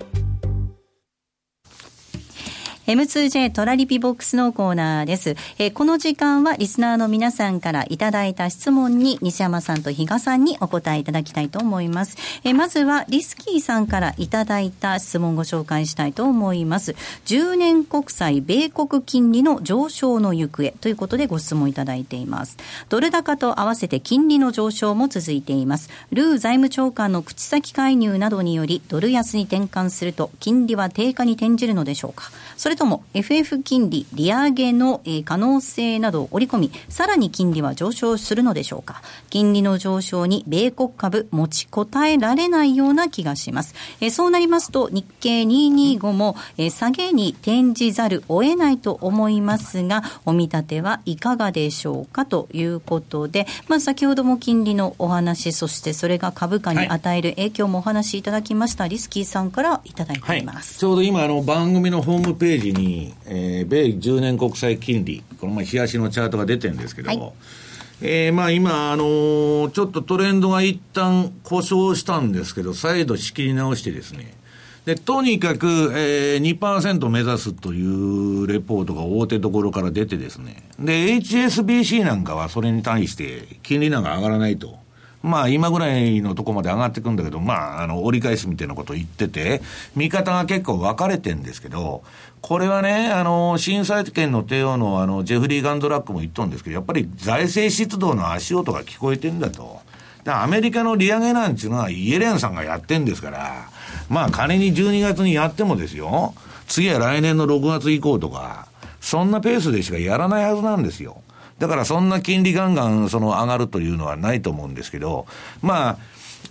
[2.87, 5.35] M2J トラリピボックスのコーナーです。
[5.57, 12.15] えー、この時間はリスナーの皆さんからいただいた質問に西山さんと比嘉さんにお答えいただきたいと思います。
[12.43, 16.95] えー、まずはリスキーさんからいただいた質問をご紹介したいと思います。
[17.25, 22.57] 10年国債米国金利の上昇の行方ということでご質問いただいています。
[22.89, 25.89] ドル高と合わせて金利の上昇も続いています。
[26.11, 32.29] ルー財務長官の口先介入などによりドル安に転換すると金利は低下に転じるのでしょうか。
[32.57, 39.01] それれとも FF 金利利上げの、え可能性などを織り込み、さらに金利は上昇するのでしょうか。
[39.29, 43.73] 金利の上昇に米国株持ちこたえられないような気がします。
[44.01, 60.73] えそうなりますと、日経225も、え下げに転じざるを得ないと思いますが、お見立てはいかがでしょうかということで、まあ、先ほども金利のお話、そしてそれが株価に与える影響もお話しいただきました、リスキーさんからいただいています。
[60.73, 67.33] はい、ちょうど今あの番組のホームページジに、えー、米10年国債金利、この前、冷やしのチャートが出てるんですけど、はい、
[68.01, 74.33] えー、まあ今、あのー、ちょっとトレンドが一旦故障したんですけど、再度仕切り直してですね、
[74.85, 80.63] で、とにかく、えー、2%目指すというレポートが大手どころから出てですね。
[80.79, 84.84] で、HSBC なんかはそれに対して金利なんか上がらないと。
[85.25, 89.61] まあ今ぐらいのとこまで上がってくんだけど、まああの折り返すみたいなことを言ってて、
[89.95, 92.03] 見方が結構分かれてんですけど、
[92.41, 99.81] これはね、あの、震災権の帝王のあの、ジェフリー・ガンドラックも言っとんですけど、やっぱり財政出動の足音が聞こえてんだと。
[100.27, 103.69] アメリカの利上げなんていうのはイエレンさんがやってんですから、
[104.09, 106.33] まあ仮に12月にやってもですよ、
[106.67, 108.67] 次は来年の6月以降とか、
[109.01, 111.21] そんなペースでしかやらないはずなんですよ。
[111.59, 115.25] だからそんな金利ガンガンその上がるというのはないと思うんですけど、
[115.61, 115.97] まあ、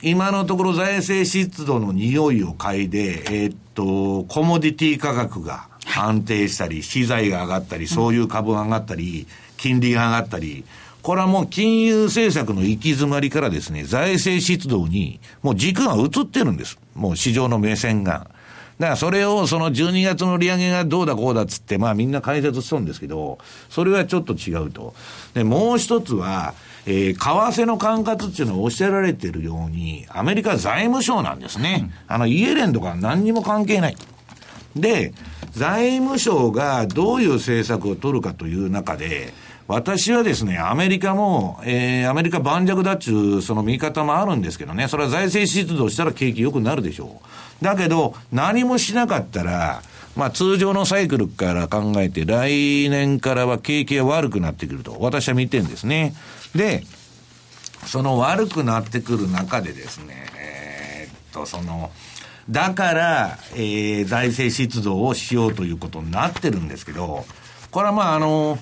[0.03, 10.65] 今のところ財政出動の匂いを嗅いで、えー、っと、コモディティ価格が安定したり、資材が上がったり、そういう株が上がったり、金利が上がったり、
[11.03, 16.79] これはもう金融政策の行き詰まりからですね、財政出動にもう軸が移ってるんです。
[16.95, 18.31] もう市場の目線が。
[18.79, 23.39] だからそれをその12月の利上げがどうだこうだっつって、まあみんな解説しとるんですけど、
[23.71, 24.95] それはちょっと違うと。
[25.35, 26.55] で、もう一つは、
[26.87, 31.91] えー、為替の管轄っていうのはおっしゃられてるように、アメリカ財務省なんですね。
[32.09, 33.97] あの、イエレンとか何にも関係ない。
[34.77, 35.13] で、
[35.53, 39.33] 財務省がどういう政策を取るかという中で、
[39.67, 47.23] 私はですね、アメリカも、えー、アメリカ盤石だっちゅう、その見方もあるんですけどね、それは財政出動したら景気良くなるでしょ
[47.63, 47.65] う。
[47.65, 49.83] だけど、何もしなかったら、
[50.17, 56.15] まあ通常のサイクルから考えて、来年からは景気が悪くなってくると、私は見てるんですね。
[56.55, 56.85] で、
[57.87, 61.91] その悪くなってくる中でですね、えー、っと、その、
[62.51, 67.25] だから、えー、財政出動をしようということになってるんですけど、
[67.71, 68.59] これはまああの、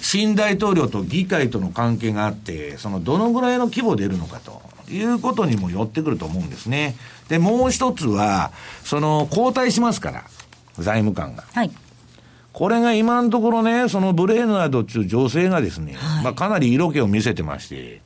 [0.00, 6.96] 新大統領と議会との関係があって、そのどのぐらいの規模で出るのかということにもよってくると思うんですね。
[7.28, 8.52] で、もう一つは、
[8.84, 10.24] その交代しますから、
[10.78, 11.44] 財務官が。
[11.52, 11.70] はい。
[12.52, 18.00] これが今のところね、そのブレーナードという女性がですね、はい、まあかなり色気を見せてまして、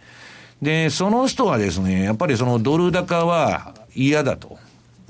[0.61, 4.59] で、その人はですね、やっぱりそのドル高は嫌だと。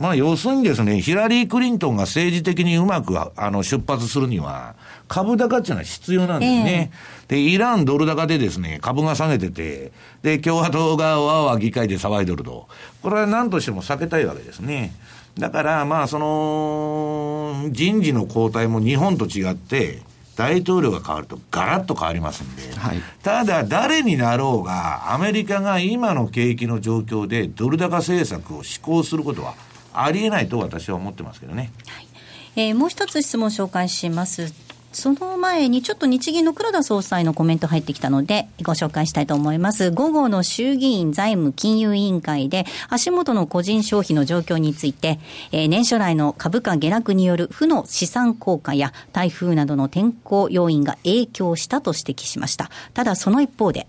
[0.02, 4.74] まあ、要するにですね、ヒラリー・クリントンが政治的にうまくあの出発するには、
[5.06, 6.90] 株高っていうのは必要なんですね。
[6.92, 12.66] えー、で、イランドル高でですね、株が下げてて、で、共和党がわわ議会で騒いでると。
[13.00, 14.92] これは何としても避けたいわけですね。
[15.38, 20.02] だから、まあ、その、人事の交代も日本と違って、
[20.34, 29.54] 大統領が変わるとガラッと変わりますんで、はい、ただ、誰になろうが、アメリカが今の景気の状況でドル高政策を施行することは
[29.94, 31.70] ありえないと私は思ってますけどね。
[31.87, 32.07] はい
[32.55, 34.52] えー、もう一つ質問紹介します。
[34.92, 39.90] その前にちょっと日銀の黒田総裁のコメント入ってきたのでご紹介したいと思います。
[39.90, 45.18] 午後の衆議院財務金融委員会で足元の個人消費の状況について、
[45.50, 52.70] えー、年初来の株価下落による負の資産効果や台風などの天候要因が影響したと指摘しました。
[52.92, 53.87] ただその一方で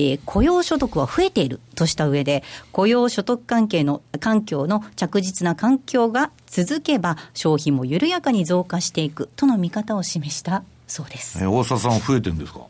[0.00, 11.38] えー、雇用所得は増えているとした上で、雇用所得関係の環境の着実な環境が続けば、消費も緩やかに増加していくとの見方を示したそうです。
[11.42, 12.60] えー、大沢さん、増えてるんですか？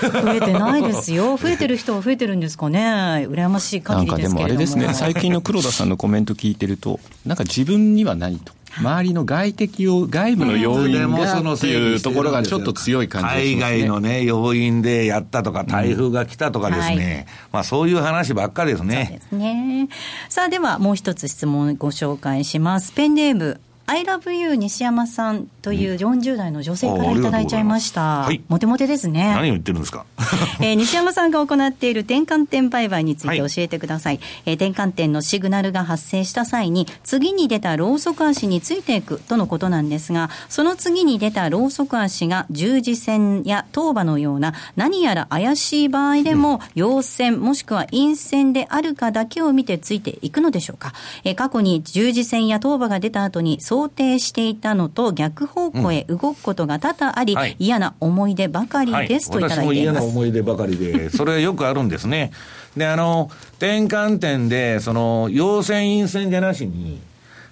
[0.00, 8.56] 増えてないですよ、 増えてる人は増えてるんですかね、羨ましい限りですけれどもなんかでもあれですね、最近の黒田さんのコメント聞いてると、なんか自分には何と。
[8.78, 19.06] 周りの外的を、外部の要因がっていうところがちょっと強い感じがします、ね、海外のね、要因でやったとか、台風が来たとかですね、うんはい、まあそういう話ばっかですね。
[19.08, 19.88] そうですね。
[20.28, 22.92] さあではもう一つ質問ご紹介します。
[22.92, 28.24] ペンネーム、I love you 西山さんという40代の女性からいただいちゃいました。
[28.24, 29.32] はい、モテモテですね。
[29.32, 30.04] 何を言ってるんですか、
[30.60, 34.16] えー、西山さんが行っている転換点売買について教えてください。
[34.16, 50.92] はい、えー、転換点のシグナルが発生した際に、次に出たローソク足についていくとのことなんですが、その次に出たローソク足が十字線や当場のような何やら怪しい場合でも、陽線もしくは陰線であるかだけを見てついていくのでしょうか。
[51.22, 59.74] えー、過去に十字線や当場が出た後に想定していたのと逆方向へ動くことが多々あり、うんはい、嫌な思い出ばかりです、といただいています。
[59.74, 62.32] 嫌な思い出ばかりで、 それはよくあるんですね。
[62.74, 67.00] で、あの、転換点で、その、陽線陰線じゃなしに、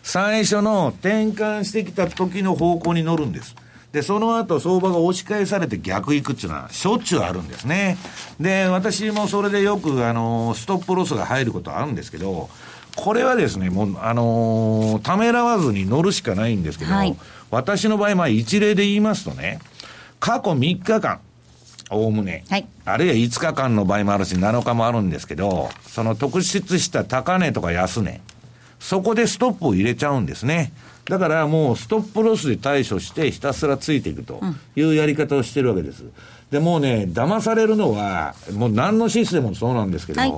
[0.03, 3.55] 最初の転換してきた時の方向に乗るんです。
[3.93, 7.97] で、その後相場が押し返されて逆行くっていうのはしょっちゅうあるんですね。
[8.41, 12.49] で、私もそれでよく、あの、ストップロスが入ることあるんですけど、
[12.97, 17.17] これはですね、もう、あのー、ためらわずに乗るしかないんですけど、はい、
[17.51, 19.59] 私の場合、まあ一例で言いますとね、
[20.21, 21.21] 過去3日間、
[21.91, 28.21] おおむね、はい、あるいは5日間の場合もあるし、7日もあるんですけど、その特出した高値とか安値、
[28.79, 30.73] そこでストップを入れちゃうんですね。
[31.07, 34.41] だからもうストップロスで対処してひたすらついていくと
[34.75, 36.05] いうやり方をしてるわけです。
[36.55, 40.33] で、もうね、騙されるのは、もう何のシステムもそうなんですけど、はい、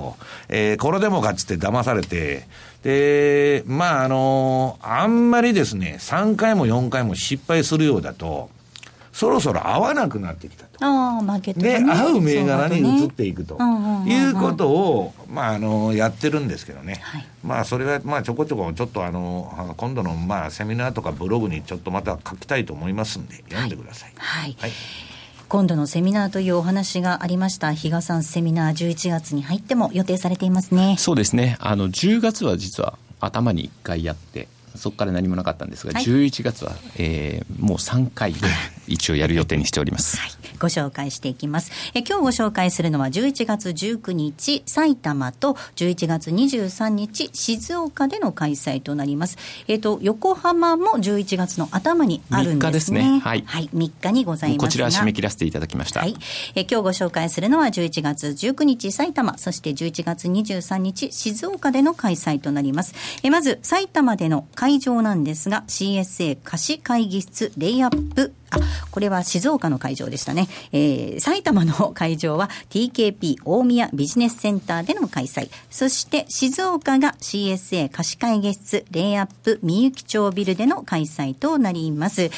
[0.49, 2.47] えー、これでもかっつって騙されて、
[2.81, 8.49] で、まあ、あのー、あんまりですね、3回も4回も失敗するようだと、
[9.13, 10.83] そろそろ合わなくなってきたと。
[10.83, 13.59] あマーケット、ね、で、合う銘柄に移っていくと、
[14.07, 16.99] いうことを、まあ、あの、やってるんですけどね。
[17.03, 24.13] はい、まあ、それは、まあ、ちょこちょこ、ちょっとあの、今度の、まあ、セミナーとかブログにちょっとまた書きたいと思いますんで、読んでください。
[24.15, 24.71] はい、はい
[25.49, 27.71] 今度のセミナーというお話がありました。
[27.73, 30.95] 比嘉さんセミナー11月に入っても予定されていますね。
[30.99, 31.57] そうですね。
[31.61, 38.39] あの10月は実は頭に1回やってそこから何もなかったんですが、はい、11月は、えー、もう3回で
[38.87, 41.71] 一応やる予定にしております、はい、ご紹介していきます。
[41.93, 49.37] え今日ご紹介するのは11月19日埼玉と11月23日静岡での開催となります。
[49.67, 52.67] えっ、ー、と横浜も11月の頭にあるんですね。
[52.67, 53.19] 3日ですね。
[53.23, 56.15] はい、はい、3日にございますこちら締め切らせていただきました、はい、
[56.55, 62.93] え今日ご紹介するのは11月19日埼玉そして11月23日静岡での開催となります。
[63.23, 68.59] えまず埼玉での開会場なんですが、CSA 貸し会議室レイアップあ、
[68.91, 70.47] これは静岡の会場でしたね。
[70.71, 75.49] えー、埼玉の会場は TKP 大宮ビジネスセンターでの開催。
[75.69, 82.23] そして静岡が CSA 貸会議室レイアップみゆき町ビルでの開催となります。
[82.23, 82.29] え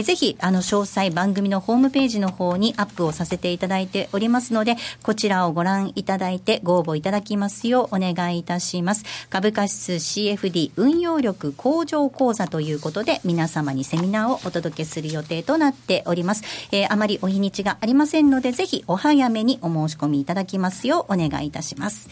[0.00, 9.04] ー、ぜひ、あの、詳細番組のホームページの方にアップをさせていただいておりますので、こちらをご覧いただいてご応募いただきますようお願いいたします。
[9.28, 16.44] 株価指数 CFD 運用力向上講座ということで皆様にセミナーをお届けする予定ととなっております。
[16.72, 22.08] えー、あまりお日にちがありませんので、ぜひお早めにお申し込みいただきますようお願いいたします。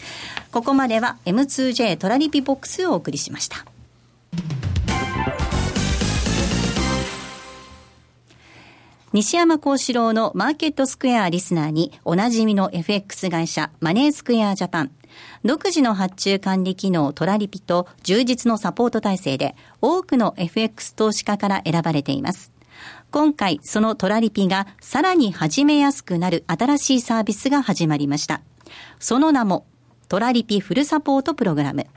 [0.51, 3.65] ここまでは M2J トラリピボックスをお送りしました。
[9.13, 14.91] 西山幸四郎のマーケットスクエアリスナーにおなじみの FX 会社マネースクエアジャパン
[15.43, 22.56] 独自の発注管理機能トラリピと充実のサポート体制で多くの FX 投資家から選ばれています。
[23.11, 28.41] 今回そのトラリピがさらに始めやすくなる新しいサービスが始まりました。
[28.99, 29.65] その名も
[30.09, 31.87] トラリピフルサポートプログラム。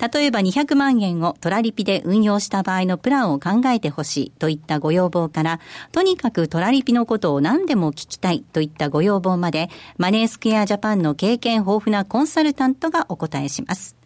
[0.00, 5.60] 例えば200万円をトラリピで運用した場合のプランを考えてほしいといったご要望から、
[5.92, 13.96] とにかくトラリピのことを何でも聞きたいといったご要望まで、マネースクエアジャパンの経験豊富なコンサルタントがお答えします。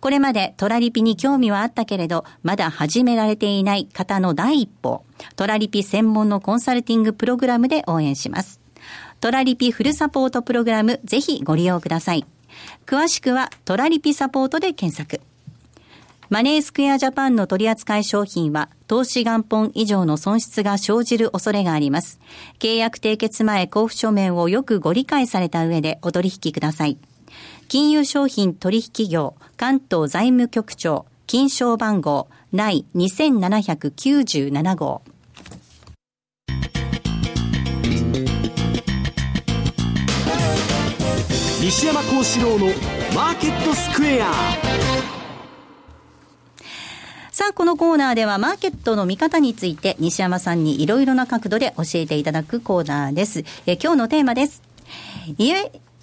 [0.00, 5.04] これまでトラリピに興味はあったけれど、まだ始められていない方の第一歩、
[5.36, 8.60] トラリピ専門のコンサルティングプログラムで応援します。
[9.20, 12.26] トラリピフルサポートプログラム、ぜひご利用ください。
[12.86, 15.20] 詳しくはトラリピサポートで検索。
[16.28, 22.18] マネースクエアジャパンの取扱い商品は、投資元本以上の損失が生じる恐れがあります。
[22.58, 26.98] 契約締結前交付書面をよくご理解された上でお取引ください。
[27.68, 35.02] 金融商品取引業関東財務局長金賞番号内2797号
[41.60, 42.66] 西山幸四郎の
[43.12, 44.30] マーケットスクエア
[47.32, 53.44] さあ、このコーナーではマーケットの見方について西山さんにいろいろな角度で教えていただくコーナーです。
[53.66, 54.62] え今日のテーマです。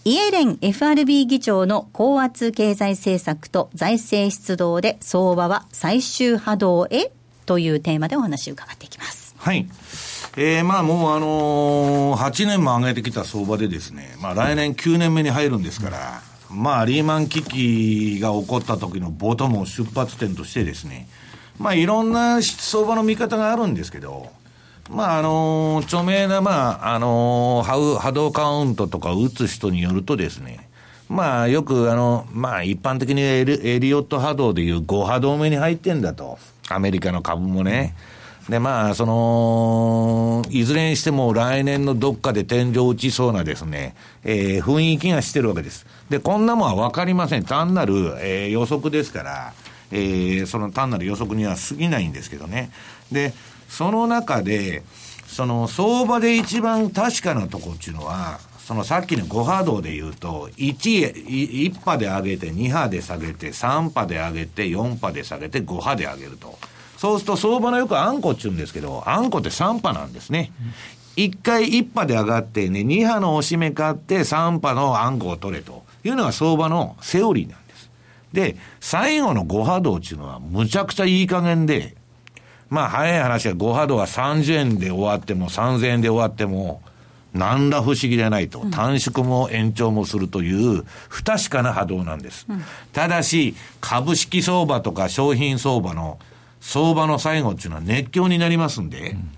[0.05, 7.13] イエレン FRB 議長の高圧経済政策と財政出動で相場は最終波動へ
[7.45, 9.33] というテーマでお話を伺っていきます。
[9.37, 9.65] はい。
[10.35, 21.07] えー、まあもうあのー、8年も上げてきた相場でですね、まあ来年9年目に入るんですから、まあリーマン危機が起こった時のボトムを出発点としてですね、
[21.59, 24.27] まあいろんな相場の見方があるんですけど、
[24.89, 30.69] まああのー、著名な、まあ、あのー、波動カウントとか打つ人によるとですね、
[31.09, 36.37] まあよくあの、まあ一般的にエリエリオット波動でいう5波動目に入ってんだと。
[36.69, 37.95] アメリカの株もね。
[38.49, 45.85] で、まあ、その、いずれにしても来年のどっかで天井打ちそうなですね、えー、雰囲気がしてるわけです。
[46.09, 47.45] で、こんなもんはわかりません。
[47.45, 49.53] 単なる、えー、予測ですから、
[49.91, 52.69] えー、その単なる予測には過ぎないんですけどね。
[53.11, 53.33] で、
[53.73, 54.83] その中で、
[55.25, 66.59] その相場で一番確かなとこっていうのは、そのさっきの5波動で言うと、1、1波で上げて、2波で下げて、3波で上げて、4波で下げて、5波で上げると。
[66.97, 70.51] そうすると相場のよくあんこっちゅうんですけど、あんこって3波なんですね。
[71.17, 77.89] 1回1波で上がってね、2波の押し目買って3波のあんこを取れというのが相場のセオリーなんです
[78.33, 81.95] で、最後の5波動っていうのはむちゃくちゃいい加減で、
[82.73, 86.81] まあ早い話は5波動が30円で終わっても3000円で終わっても、
[87.33, 92.47] 何ら不思議でないと、短縮も延長もするという不確かな波動なんです。
[92.49, 96.17] うん、ただし、株式相場とか商品相場の
[96.61, 99.31] 相場の最後っていうのは熱狂になりますんで、うん、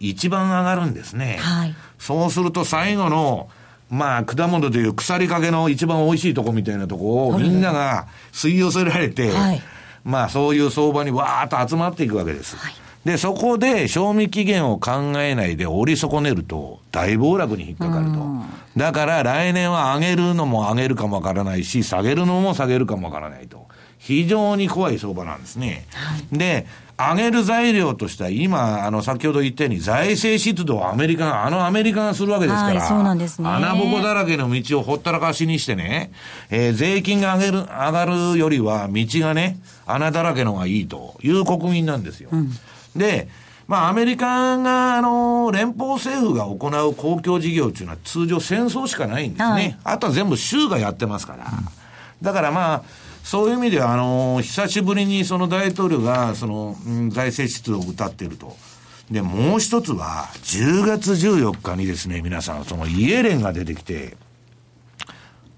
[0.00, 1.38] 一番上がるんですね。
[1.40, 3.48] はい、そうすると最後の
[3.88, 9.60] まあ、果物でいう腐りかけの一番美味しいとこみたいなとこをみんなが吸い寄せられて、はい、
[10.04, 12.56] まあ、そういう相場にわーっと集まっていくわけです。
[12.56, 12.74] はい、
[13.04, 18.20] で、そこで賞味期限を考えないで折り損ねると大暴落に引っかかると。
[18.76, 23.66] だから来年は上げるのも上げるかもわからないし、下げるのも下げるかもわからないと。
[23.98, 25.86] 非常に怖い相場なんですね。
[25.92, 26.66] はい、で、
[27.08, 33.48] 上げる材料としては、今、あの、先ほど言ったように、財政出動をアメリカあのアメリカがするわけですから、はい、そうなんですね。
[33.48, 36.12] 穴ぼこだらけの道をほったらかしにしてね、
[36.50, 42.28] えー、税金が上げる、上がるよりは、道がね、穴だらけのがいいという国民なんですよ。
[42.32, 42.50] うん、
[42.94, 43.28] で、
[43.66, 49.50] まあ、アメリカが、あの、連邦政府が行う公共事業っていうのは通常戦争しかないんですね。
[49.52, 51.46] はい、あとは全部州がやってますから。
[52.20, 52.82] だからまあ、
[53.30, 58.56] そういう意味では、あの、久しぶりにその大統領が、その、うん、財政出動を謳っていると。
[59.08, 64.16] で、もう一つは、10月14日にですね、皆さん、そのイエレンが出てきて、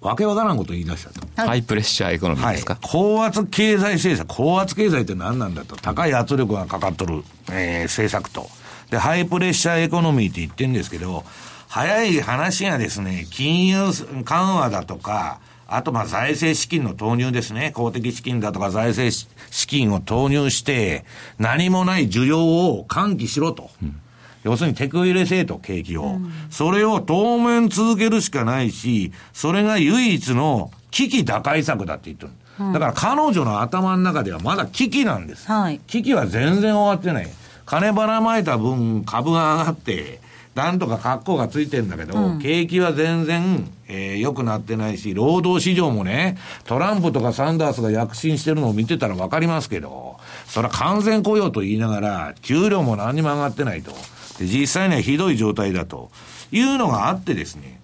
[0.03, 1.27] わけわからんこと言い出したと。
[1.35, 5.75] high pressure economy ですか、はい、高圧経済政策、高圧経済って何なんだと。
[5.77, 8.51] 高い圧力がかかっとる、えー、政策と。
[8.91, 11.25] で、 high pressure economy って言ってるんですけど、
[11.69, 13.91] 早い話がですね、金融
[14.27, 15.41] 緩和だとか、
[15.75, 17.73] あと、ま、財政資金の投入ですね。
[17.73, 19.17] 公的資金だとか財政
[19.51, 21.05] 資金を投入して、
[21.39, 23.71] 何もない需要を喚起しろと。
[23.83, 23.97] うん、
[24.45, 26.19] 要するにテク入れせえと、景気を。
[26.51, 32.33] それを当面続けるしかないし、それが唯一の危機打開策だって言ってる。
[32.73, 35.47] だから彼女の頭の中ではまだ危機なんです。
[35.47, 35.81] はい。
[35.87, 37.29] 危機は全然終わってない。
[37.67, 40.21] 金ばらまいた分株が上がって、
[40.55, 53.93] なんとか格好がついてんだけど、うん景気は全然、えー良くなってないし、労働市場もね、トランプとかサンダースが躍進してるのを見てたらわかりますけど、それは完全雇用と言いながら、給料も何にも上がってないと。
[54.39, 56.11] で実際にはひどい状態だと
[56.51, 57.81] いうのがあってですね、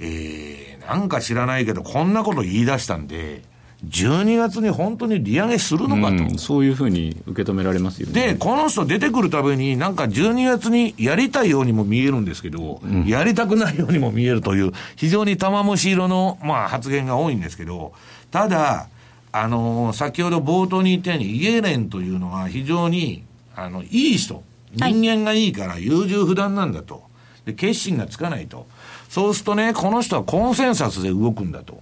[0.00, 3.42] えー、なんか知らないけど、こんなこと言い出したんで、
[3.86, 6.24] 12月に本当に利上げするのかと。
[6.24, 8.32] うんそういうふうに受け止められますよね。
[8.32, 17.92] で、この人出てくるたびに、なんか12月にやりたいようにも見えるんですけど、やりたくないようにも見えるという、非常に玉虫色の、まあ、発言が多いんですけど、
[18.30, 18.88] ただ、
[19.30, 23.22] あのー先ほど冒頭に言ったように、イエレンというのは非常に、
[23.54, 24.42] あの、いい人。
[24.74, 27.02] 人間がいいから優柔不断なんだと。
[27.46, 28.66] で、決心がつかないと。
[29.08, 31.80] そうするとね、この人はコンセンサスで動くんだと。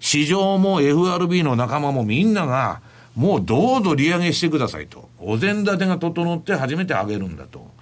[0.00, 2.80] 市場も FRB の仲間もみんなが、
[3.16, 5.08] もうどうぞ利上げしてくださいと。
[5.18, 7.76] お膳立てが整って初めて上げるんだと。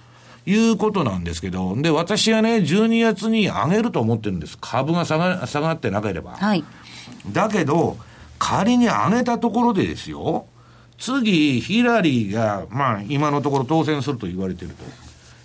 [0.47, 4.57] いうことなんですけど、で、私はね、12月に上げると思ってるんです。
[4.61, 6.31] 株が下が下がってなければ。
[6.31, 6.63] はい。
[7.33, 7.97] だけど、
[8.39, 10.45] 仮に上げたところでですよ、
[10.97, 14.85] 次、ヒラリーが、まあ、今のところ当選すると言われてると。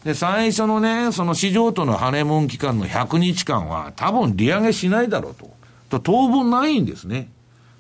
[0.04, 5.50] で、最初のね、その市場とのハネムーン期間の100日間は、多分利上げしないだろうと。
[5.92, 7.28] と当分ないんですね。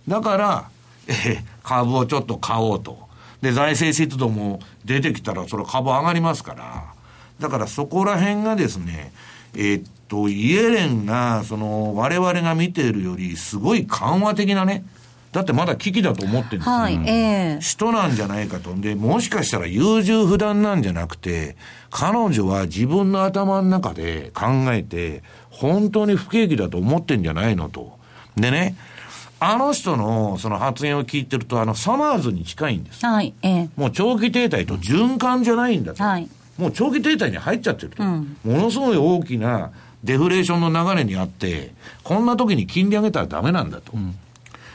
[0.08, 0.68] だから、
[1.08, 2.98] えー株をちょっと買おうと。
[3.40, 6.84] で、財政出動も出てきたら、それ株上がりますから。
[7.40, 9.12] だからそこら辺がですね、
[9.54, 14.84] えーっと、イエレンが、その、我々が見ているより、すごい緩和的なね、
[15.32, 16.72] だってまだ危機だと思ってるんですよ。
[16.74, 17.00] はい。
[17.06, 18.74] ええ人なんじゃないかと。
[18.74, 21.56] で、もしかしたら優柔不断なんじゃなくて、
[21.90, 27.98] 彼女は自分の頭の中で考えて、本当に不景気だと思ってんじゃないのと。
[28.36, 28.76] でね、
[29.40, 33.04] あの人のその発言を聞いてると、あの、サマーズに近いんです。
[33.04, 33.34] はい。
[33.42, 36.02] ええもう長期停滞と循環じゃないんだと。
[36.02, 36.28] はい。
[36.58, 38.02] もう長期停滞に入っちゃってると。
[38.02, 39.72] うんものすごい大きな
[40.04, 41.72] デフレーションの流れにあって、
[42.04, 43.92] こんな時に金利上げたらダメなんだと。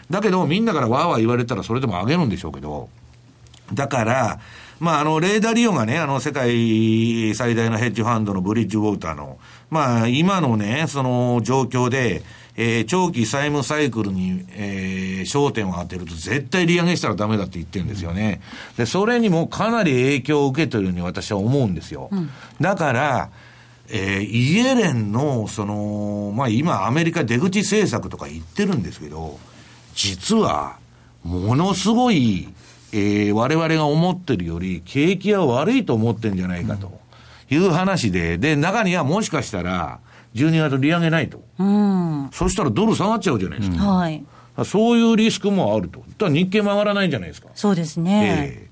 [0.10, 2.89] だけど、みんなからわーわー言われたらそれでも上げるんでしょうけど、
[3.74, 4.39] だから、
[4.80, 9.39] まあ、あの、レーダーリオがね、あの、世界最大のヘッジファンドのブリッジウォーターの、
[9.70, 12.24] まあ、今のね、その状況で、
[12.58, 18.41] えー長期債務サイクルに、えー焦点を当てると絶対利上げしたらダメだって言ってるんですよね。
[18.78, 22.10] で、それにもかなり影響を受けてるように私は思うんですよ。
[22.62, 23.30] だから、
[23.89, 29.38] えーイエレンの、その、まあ今アメリカ出口政策とか言ってるんですけど、
[29.95, 30.78] 実は、
[31.24, 32.47] ものすごい、
[32.93, 36.97] えー我々が思ってるより、景気は悪いと思ってんじゃないかと
[37.49, 39.99] いう話で、で、中にはもしかしたら、
[40.38, 41.44] 12月利上げないと。
[41.60, 42.30] うん。
[42.32, 43.78] そしたらドル下がっちゃうじゃないですか。
[43.84, 44.24] はい。
[44.66, 46.04] そういうリスクもあると。
[46.18, 47.50] だ日経も上がらないんじゃないですか。
[47.54, 48.52] そうですね。
[48.56, 48.66] ええ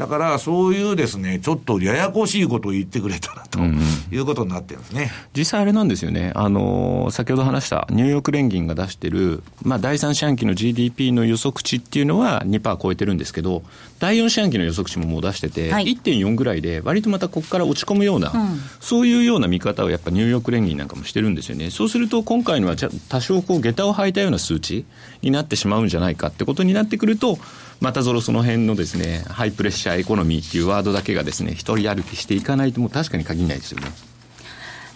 [0.00, 3.58] だから、そういうですね、ちょっとややこしいことを言ってくれたらと
[4.10, 5.12] いうことになってるんですね。
[5.36, 13.62] 実際あれなんですよね、あの先ほど話したニューヨーク連銀が出してる、まあ、第3四半期の GDP の予測値っていうのは2%超えてるんですけど、
[13.98, 15.84] 第4四半期の予測値ももう出してて、はい。
[15.84, 18.58] 1.4ぐらいで、割とまたここから落ち込むような、うん。
[18.80, 24.86] そういうような見方をやっぱニューヨーク連銀なんかもしてるんですよね、そうすると今回のはじゃ多少こう下駄を履いたような数値
[25.20, 27.38] になってしまうんじゃないかってことになってくると、
[27.80, 33.88] またそのその辺のですね high pressure economy っていうワードだけがですね一人歩きしていかないともう確かに限らないですよね。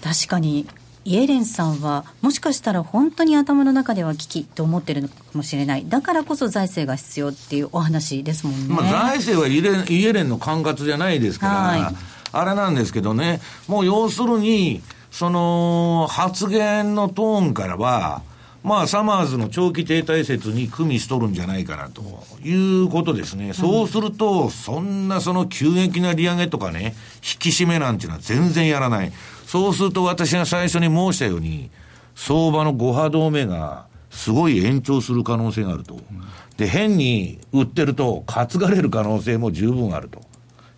[0.02, 0.66] 確かに
[1.06, 5.84] イエレンさんはもしかしたら本当に頭の中では危機と思ってるのかもしれない。
[5.86, 11.94] だからこそ財政が必要っていうお話ですもんね、まあ、財政はイエレンイエレンの管轄じゃないですから、はい。
[12.32, 18.22] あれなんですけどね、もう要するに、その発言のトーンからは、
[18.64, 22.02] まあ、サマーズの長期停滞説に組みしとるんじゃないかなと
[22.42, 23.52] いうことですね。
[23.52, 29.12] そうすると、そんなその急激な利上げとかね、引き締めなんていうのは全然やらない。
[29.46, 31.70] そうすると私が最初に申したように、
[32.14, 36.00] 相場の5波動目がすごい延長する可能性があると。
[36.56, 40.22] で、変に売ってると担がれる可能性も十分あると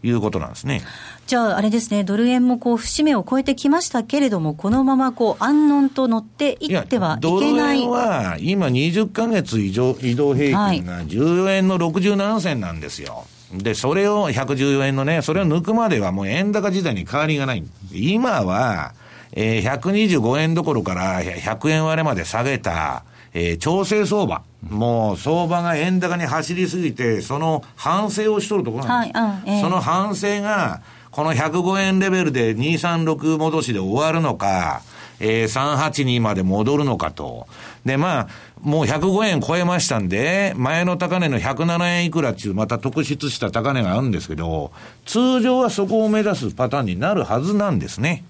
[0.02, 0.82] いうことなんですね。
[1.26, 13.24] じゃああれですねドル円もこう節目を超えてきましたけれどもこのままこう安穏と乗っていってはいドルけない円は今20ヶ月移動移動平均が14円の67銭なんですよ。
[13.52, 17.64] で、それを114円のね、それを抜くまではもう円高時代に変わりがない。
[17.92, 18.92] 今は、
[19.32, 23.04] えー125円どころから100円割れまで下げた、
[23.34, 24.42] えー調整相場。
[24.68, 29.16] もう相場が円高に走りすぎて、その反省をしとるところなんです。
[29.18, 30.82] はいうんええその反省が、
[31.16, 34.82] この105円レベルで236戻しで終わるのか、
[35.18, 37.46] えー、382まで戻るのかと。
[37.86, 38.28] で、まあ、
[38.60, 44.72] もう105円超えましたんで、前の高値の107円いくらっていう、また特筆した高値があるんですけど、
[45.06, 48.22] 通常はそこを目指すパターンになるはずなんですね。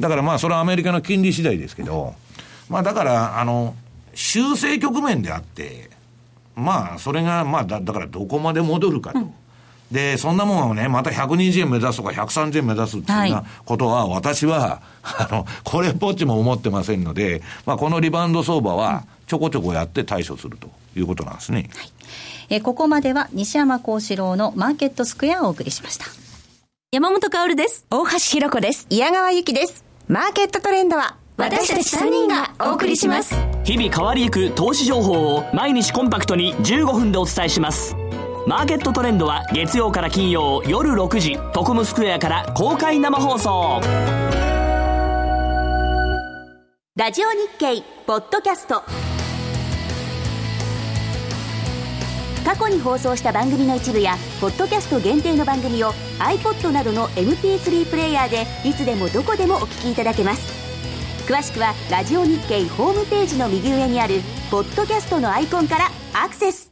[0.00, 2.16] だからまあ、それはアメリカの金利次第ですけど、
[2.68, 3.76] まあだから、あの、
[4.14, 5.90] 修正局面であって、
[6.56, 9.20] まあ、それが、まあだ、だからどこまで戻るかと。
[9.20, 9.34] うん
[9.92, 21.68] で、そんなもんをね、また120円目指すとか130円目指すっていうようなことは、私は、 あの、これっぽっちも思ってませんので、まあ、このリバウンド相場は、ちょこちょこやって対処するということなんですね。
[21.76, 21.90] はい、
[22.50, 26.06] えここまでは西山幸四郎のマーケットスクエアをお送りしました。
[26.90, 27.86] 山本薫です。
[27.90, 28.86] 大橋弘子です。
[28.90, 29.84] 矢川由紀です。
[30.08, 33.34] マーケットトレンドは、私たち3人がお送りします
[33.64, 37.96] 日々変わりゆく投資情報を毎日コンパクトに15分でお伝えします
[38.44, 43.80] マーケットトレンドは月曜から金曜夜6時トコムスクエアから公開生放送。
[46.96, 48.82] ラジオ日経ポッドキャスト。
[52.44, 60.52] 過去に放送した番組の一部やポッドキャスト限定の番組を iPod などの MP3 プレイヤーでいつでもどこでもお聞きいただけます。
[61.28, 64.20] 詳しくはラジオ日経ホームページの右上にある
[64.50, 66.71] ポッドキャストのアイコンからアクセス。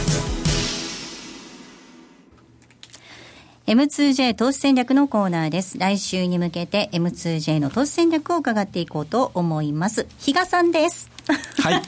[3.71, 5.77] M2J 投資戦略のコーナーです。
[5.79, 10.07] 来週に向けて M2J の投資戦略を伺っていこうと思います。
[10.19, 11.09] 比嘉さんです。
[11.57, 11.81] はい。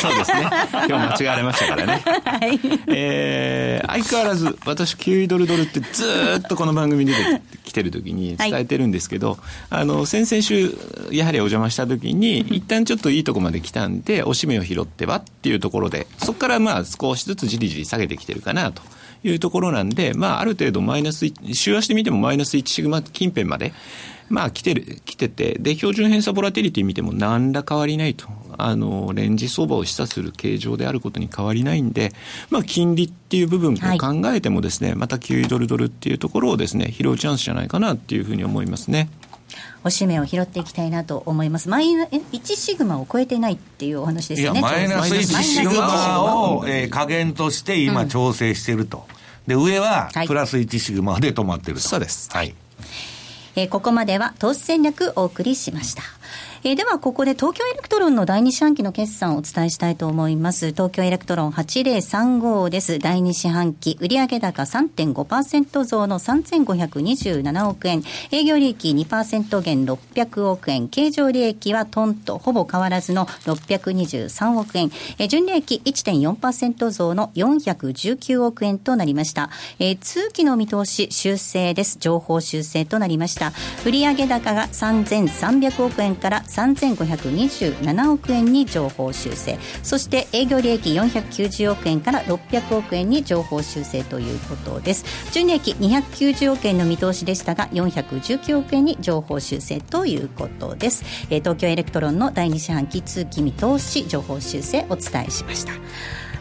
[0.00, 0.48] そうですね。
[0.72, 2.02] 今日間違われましたからね。
[2.24, 2.58] はい。
[2.86, 6.02] えー、相変わらず、私、9ドルドルってず
[6.38, 9.32] っとこの番組に出てきてる時に伝えてるんですけど、
[9.68, 10.74] はい、あの、先々週、
[11.10, 18.80] やはりお邪魔した時に、一旦ちょっといいとこまで来たんで、おしめを拾ってはっていうところで、そこからまあ少しずつじりじり下げてきてるかなと。
[19.22, 23.72] いうところなんで、まあ、ある程度マイナス、週足で見てもマイナス1シグマ近辺まで、
[24.30, 28.28] まあ、来てる、来てて、で、標準偏差ボラティリティ見ても何ら変わりないと。
[28.56, 32.12] あの、レンジ相場を示唆する形状であることに変わりないんで、
[32.48, 39.08] まあ、金利っていう部分を考えてもですね、はい、また9ドルドルっていうところをですね、拾うチャンスじゃないかなっていうふうに思いますね。
[39.84, 41.68] おしめを拾っていきたいなと思います。
[41.68, 44.60] マイナ1シグマを超えてないっていうお話ですよね。
[44.60, 49.06] マイナス1シグマを、えー、加減として今調整していると。
[49.46, 51.80] で、上はプラス1シグマで止まってると。
[51.80, 52.28] そうです。
[52.30, 52.54] はい。
[53.56, 56.02] えー、ここまでは投資戦略お送りしました。
[56.62, 60.72] えー、ではここで東京エレクトロンの第二四半期の決算をお伝えしたいと思います。
[60.72, 62.98] 東京エレクトロン8035です。
[62.98, 68.02] 第二四半期売上高3.5%増の3527億円。
[68.30, 70.88] 営業利益2%減600億円。
[70.88, 74.90] 経常利益はトンとほぼ変わらずの623億円。
[75.18, 79.48] えー、純利益1.4%増の419億円となりました。
[79.78, 81.96] えー、通期の見通し修正です。
[81.98, 83.52] 情報修正となりました。
[83.86, 89.58] 売上高が3300億円から3527億円に情報修正。
[89.82, 95.04] そして営業利益490億円から600億円に情報修正ということです。
[95.32, 105.72] 純利益290億円の見通しでしたが419億円に情報修正ということです、えー、東京エレクトロンの第2四半期通期見通し上方修正お伝えしました。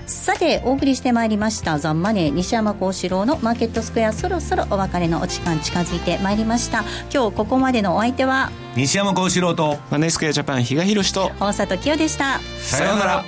[0.10, 6.84] さてお送りしてまいりましたザ・マネー西山孝四郎のマーケットスクエアそろそろお別れのお時間近づいてまいりました。
[7.14, 12.39] 今日ここまでのお相手は西山孝四郎とマネースクエアジャパン比嘉宏と大里清でした。
[12.60, 13.26] さようなら。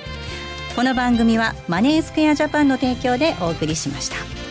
[0.74, 4.41] この番組はマネースクエアジャパンの提供でお送りしました